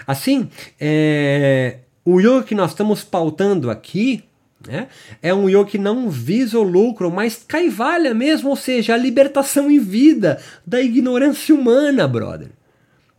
[0.04, 0.50] Assim,
[0.80, 4.24] é, o yoga que nós estamos pautando aqui
[4.66, 4.88] né?
[5.22, 9.70] É um yoga que não visa o lucro, mas caivalha mesmo, ou seja, a libertação
[9.70, 12.48] em vida da ignorância humana, brother.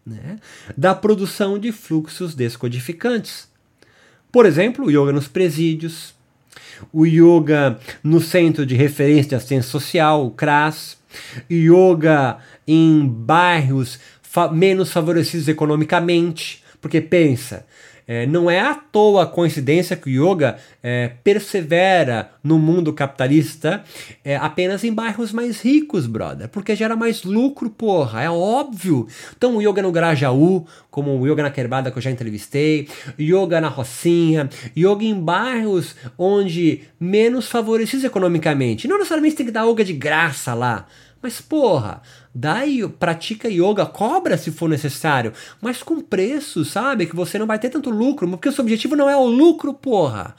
[0.06, 0.38] Né?
[0.76, 3.48] Da produção de fluxos descodificantes.
[4.32, 6.14] Por exemplo, o yoga nos presídios,
[6.94, 10.98] o yoga no Centro de Referência de Assistência Social, o CRAS,
[11.50, 12.38] yoga
[12.68, 17.66] em bairros fa menos favorecidos economicamente, porque pensa,
[18.08, 23.84] é, não é à toa a coincidência que o yoga é, persevera no mundo capitalista
[24.24, 29.08] é, apenas em bairros mais ricos, brother, porque gera mais lucro, porra, é óbvio.
[29.36, 32.88] Então o yoga no Grajaú, como o yoga na Querbada que eu já entrevistei,
[33.20, 38.88] yoga na Rocinha, yoga em bairros onde menos favorecidos economicamente.
[38.88, 40.88] Não necessariamente tem que dar yoga de graça lá.
[41.28, 42.02] Mas porra,
[42.98, 47.06] pratica yoga, cobra se for necessário, mas com preço, sabe?
[47.06, 49.74] Que você não vai ter tanto lucro, porque o seu objetivo não é o lucro,
[49.74, 50.38] porra.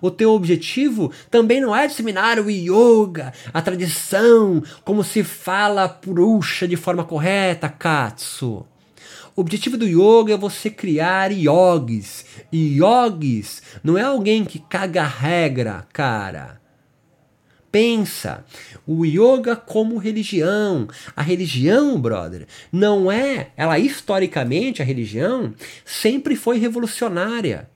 [0.00, 6.68] O teu objetivo também não é disseminar o yoga, a tradição, como se fala purusha
[6.68, 8.64] de forma correta, Katsu.
[9.34, 12.24] O objetivo do yoga é você criar yogis.
[12.52, 16.60] E yogis não é alguém que caga regra, cara.
[17.70, 18.44] Pensa,
[18.86, 20.88] o yoga como religião.
[21.14, 25.54] A religião, brother, não é, ela historicamente, a religião
[25.84, 27.68] sempre foi revolucionária.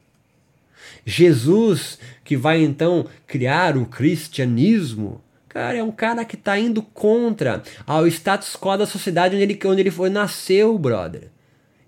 [1.04, 7.62] Jesus, que vai então criar o cristianismo, cara, é um cara que está indo contra
[7.86, 11.28] ao status quo da sociedade onde ele, onde ele foi, nasceu, brother.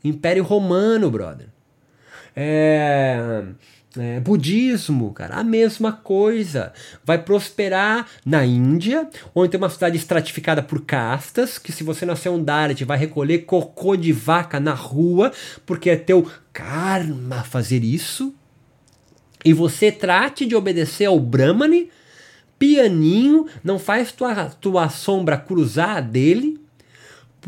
[0.02, 1.46] Império Romano, brother.
[2.36, 3.44] É
[3.96, 6.72] é, budismo, cara, a mesma coisa.
[7.04, 12.28] Vai prosperar na Índia, onde tem uma cidade estratificada por castas, que se você nascer
[12.28, 15.32] um Dalit vai recolher cocô de vaca na rua,
[15.64, 18.34] porque é teu karma fazer isso.
[19.44, 21.90] E você trate de obedecer ao Brahmani,
[22.58, 26.63] pianinho, não faz tua, tua sombra cruzar dele,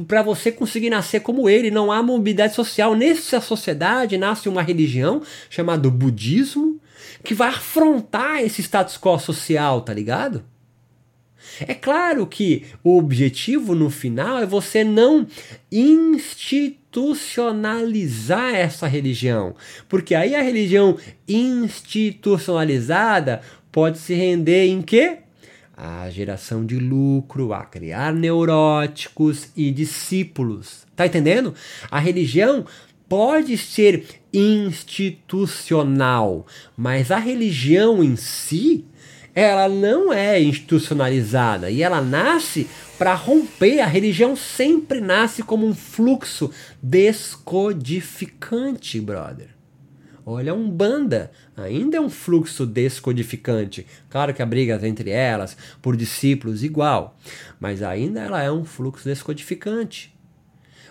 [0.05, 1.71] para você conseguir nascer como ele.
[1.71, 2.95] Não há mobilidade social.
[2.95, 6.81] Nessa sociedade nasce uma religião chamada budismo
[7.23, 10.45] que vai afrontar esse status quo social, tá ligado?
[11.61, 15.27] É claro que o objetivo no final é você não
[15.71, 19.55] institucionalizar essa religião,
[19.89, 23.41] porque aí a religião institucionalizada
[23.73, 25.21] pode se render em quê?
[25.77, 30.87] A geração de lucro, a criar neuróticos e discípulos.
[30.97, 31.53] Tá entendendo?
[31.91, 32.65] A religião
[33.09, 36.47] pode ser institucional,
[36.77, 38.87] mas a religião em si,
[39.35, 42.67] ela não é institucionalizada e ela nasce
[42.97, 43.81] para romper.
[43.81, 46.51] A religião sempre nasce como um fluxo
[46.83, 49.56] descodificante, brother.
[50.29, 53.87] Olha, um banda ainda é um fluxo descodificante.
[54.11, 57.17] Claro que há brigas entre elas, por discípulos, igual,
[57.61, 60.13] mas ainda ela é um fluxo descodificante.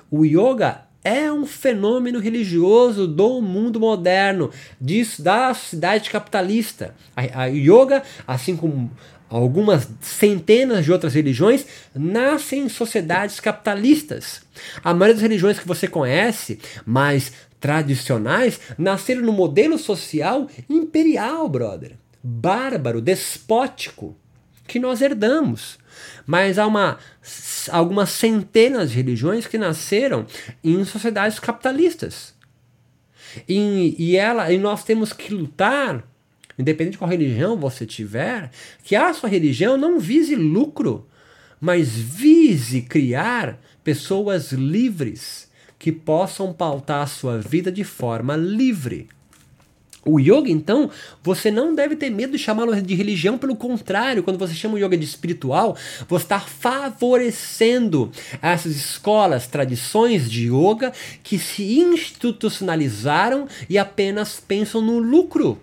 [0.09, 6.95] O yoga é um fenômeno religioso do mundo moderno, disso, da sociedade capitalista.
[7.13, 8.89] A, a yoga, assim como
[9.29, 14.43] algumas centenas de outras religiões, nascem em sociedades capitalistas.
[14.81, 17.33] A maioria das religiões que você conhece, mas
[17.65, 21.97] tradicionais nasceram no modelo social imperial, brother.
[22.23, 24.15] Bárbaro, despótico,
[24.67, 25.79] que nós herdamos.
[26.27, 26.99] Mas há uma,
[27.71, 30.27] algumas centenas de religiões que nasceram
[30.63, 32.35] em sociedades capitalistas.
[33.49, 36.07] E, e, ela, e nós temos que lutar,
[36.59, 38.51] independente de qual religião você tiver,
[38.83, 41.07] que a sua religião não vise lucro,
[41.59, 49.07] mas vise criar pessoas livres que possam pautar a sua vida de forma livre.
[50.07, 50.91] O yoga, então,
[51.23, 54.77] você não deve ter medo de chamá-lo de religião, pelo contrário, quando você chama o
[54.77, 55.75] yoga de espiritual,
[56.07, 64.99] você está favorecendo essas escolas, tradições de yoga que se institucionalizaram e apenas pensam no
[64.99, 65.59] lucro.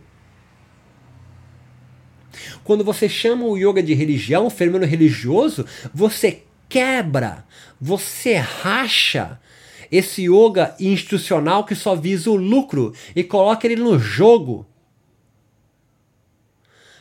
[2.64, 7.44] Quando você chama o yoga de religião, fenômeno religioso, você quebra,
[7.80, 9.38] você racha
[9.92, 14.66] esse yoga institucional que só visa o lucro e coloca ele no jogo.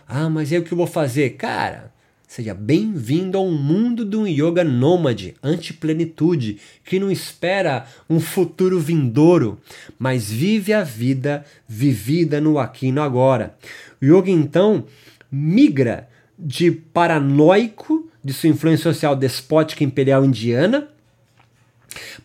[0.06, 1.30] Ah, mas aí o que eu vou fazer?
[1.32, 1.94] Cara,
[2.28, 9.58] seja bem-vindo ao mundo de um yoga nômade, anti-plenitude, que não espera um futuro vindouro,
[9.98, 13.56] mas vive a vida vivida no aqui e no agora.
[14.02, 14.86] O yoga, então,
[15.32, 20.90] migra de paranoico de sua influência social despótica imperial indiana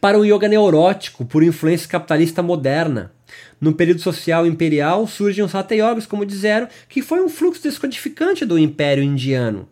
[0.01, 3.13] para um yoga neurótico por influência capitalista moderna.
[3.61, 8.45] No período social imperial surgem os Hatha Yogas, como disseram, que foi um fluxo descodificante
[8.45, 9.69] do Império Indiano,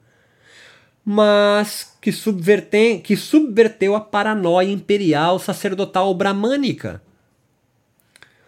[1.05, 7.03] mas que, subvertem, que subverteu a paranoia imperial sacerdotal bramânica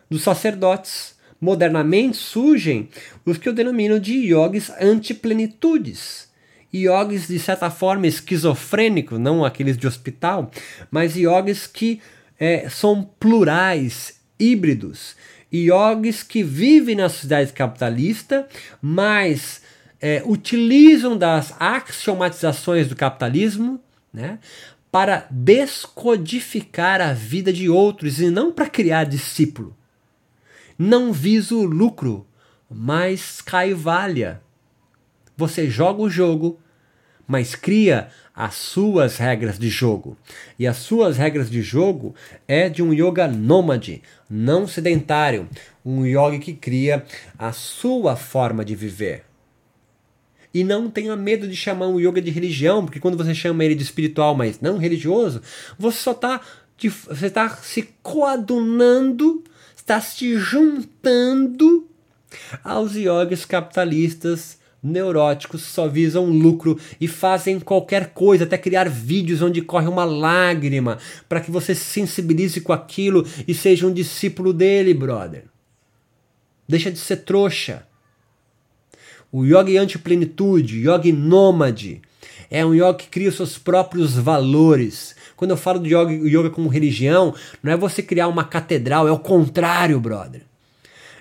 [0.08, 1.14] dos sacerdotes.
[1.38, 2.88] Modernamente surgem
[3.24, 6.26] os que eu denomino de yogis antiplenitudes
[6.74, 10.50] yogis de certa forma esquizofrênicos, não aqueles de hospital,
[10.90, 12.00] mas yogis que
[12.38, 15.16] é, são plurais, híbridos,
[15.52, 18.46] yogis que vivem na sociedade capitalista,
[18.80, 19.62] mas
[20.00, 23.80] é, utilizam das axiomatizações do capitalismo
[24.12, 24.38] né,
[24.90, 29.76] para descodificar a vida de outros e não para criar discípulo.
[30.78, 32.26] Não viso lucro,
[32.70, 34.42] mas caivalha.
[35.36, 36.58] Você joga o jogo,
[37.26, 40.16] mas cria as suas regras de jogo.
[40.58, 42.14] E as suas regras de jogo
[42.46, 45.48] é de um yoga nômade, não sedentário,
[45.84, 47.04] um yoga que cria
[47.38, 49.24] a sua forma de viver.
[50.54, 53.74] E não tenha medo de chamar um yoga de religião, porque quando você chama ele
[53.74, 55.42] de espiritual, mas não religioso,
[55.78, 56.40] você só está
[57.08, 59.42] você está se coadunando,
[59.74, 61.88] está se juntando
[62.62, 69.60] aos yogis capitalistas neuróticos só visam lucro e fazem qualquer coisa, até criar vídeos onde
[69.60, 74.94] corre uma lágrima, para que você se sensibilize com aquilo e seja um discípulo dele,
[74.94, 75.44] brother.
[76.68, 77.86] Deixa de ser trouxa.
[79.30, 82.00] O yoga anti-plenitude, yoga nômade,
[82.50, 85.14] é um yoga que cria os seus próprios valores.
[85.36, 89.12] Quando eu falo de yoga, yoga como religião, não é você criar uma catedral, é
[89.12, 90.42] o contrário, brother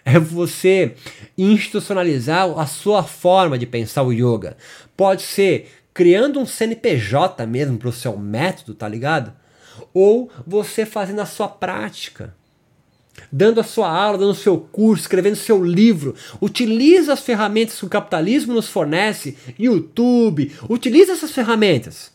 [0.05, 0.93] é você
[1.35, 4.55] institucionalizar a sua forma de pensar o yoga.
[4.95, 9.33] Pode ser criando um CNPJ mesmo para o seu método, tá ligado?
[9.91, 12.35] Ou você fazendo a sua prática.
[13.31, 16.13] Dando a sua aula, dando o seu curso, escrevendo seu livro.
[16.39, 22.14] Utiliza as ferramentas que o capitalismo nos fornece, YouTube, utiliza essas ferramentas.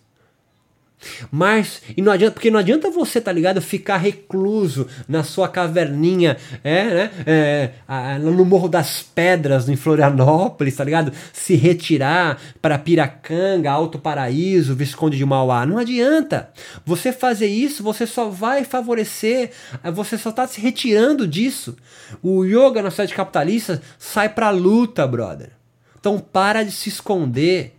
[1.30, 6.36] Mas, e não adianta, porque não adianta você, tá ligado, ficar recluso na sua caverninha,
[6.62, 11.12] é, né, é, no Morro das Pedras, em Florianópolis, tá ligado?
[11.32, 15.64] Se retirar para Piracanga, Alto Paraíso, Visconde de Mauá.
[15.64, 16.50] Não adianta.
[16.84, 19.50] Você fazer isso, você só vai favorecer,
[19.94, 21.76] você só tá se retirando disso.
[22.22, 25.50] O yoga na sociedade capitalista sai pra luta, brother.
[25.98, 27.76] Então para de se esconder.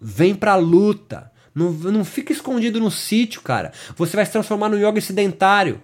[0.00, 3.72] Vem pra luta não, não fica escondido no sítio, cara.
[3.96, 5.80] Você vai se transformar no yoga sedentário.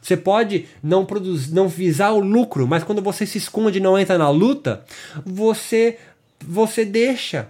[0.00, 3.98] Você pode não produzir, não visar o lucro, mas quando você se esconde e não
[3.98, 4.84] entra na luta,
[5.24, 5.98] você
[6.38, 7.48] você deixa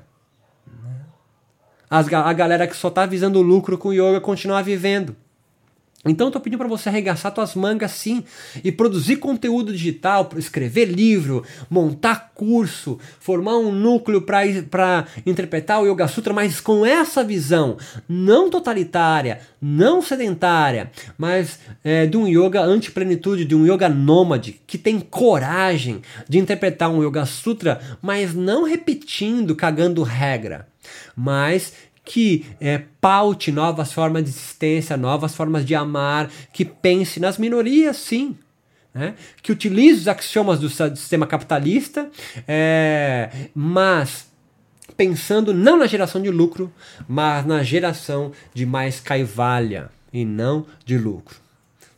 [1.91, 5.15] as, a galera que só tá visando o lucro com o yoga continuar vivendo.
[6.07, 8.25] Então tô pedindo para você arregaçar tuas mangas sim
[8.63, 16.09] e produzir conteúdo digital, escrever livro, montar curso, formar um núcleo para interpretar o Yoga
[16.09, 17.77] Sutra, mas com essa visão
[18.09, 24.79] não totalitária, não sedentária, mas é, de um yoga anti-plenitude, de um yoga nômade, que
[24.79, 30.69] tem coragem de interpretar um Yoga Sutra, mas não repetindo, cagando regra,
[31.15, 31.73] mas
[32.07, 37.97] que é, paute novas formas de existência, novas formas de amar, que pense nas minorias,
[37.97, 38.39] sim.
[38.95, 39.15] Né?
[39.43, 42.09] Que utilize os axiomas do sistema capitalista,
[42.49, 44.31] é, mas
[44.97, 46.73] pensando não na geração de lucro,
[47.07, 51.37] mas na geração de mais caivalha e não de lucro.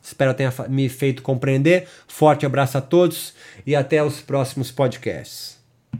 [0.02, 1.86] Espero tenha me feito compreender.
[2.08, 3.34] Forte abraço a todos
[3.66, 5.57] e até os próximos podcasts.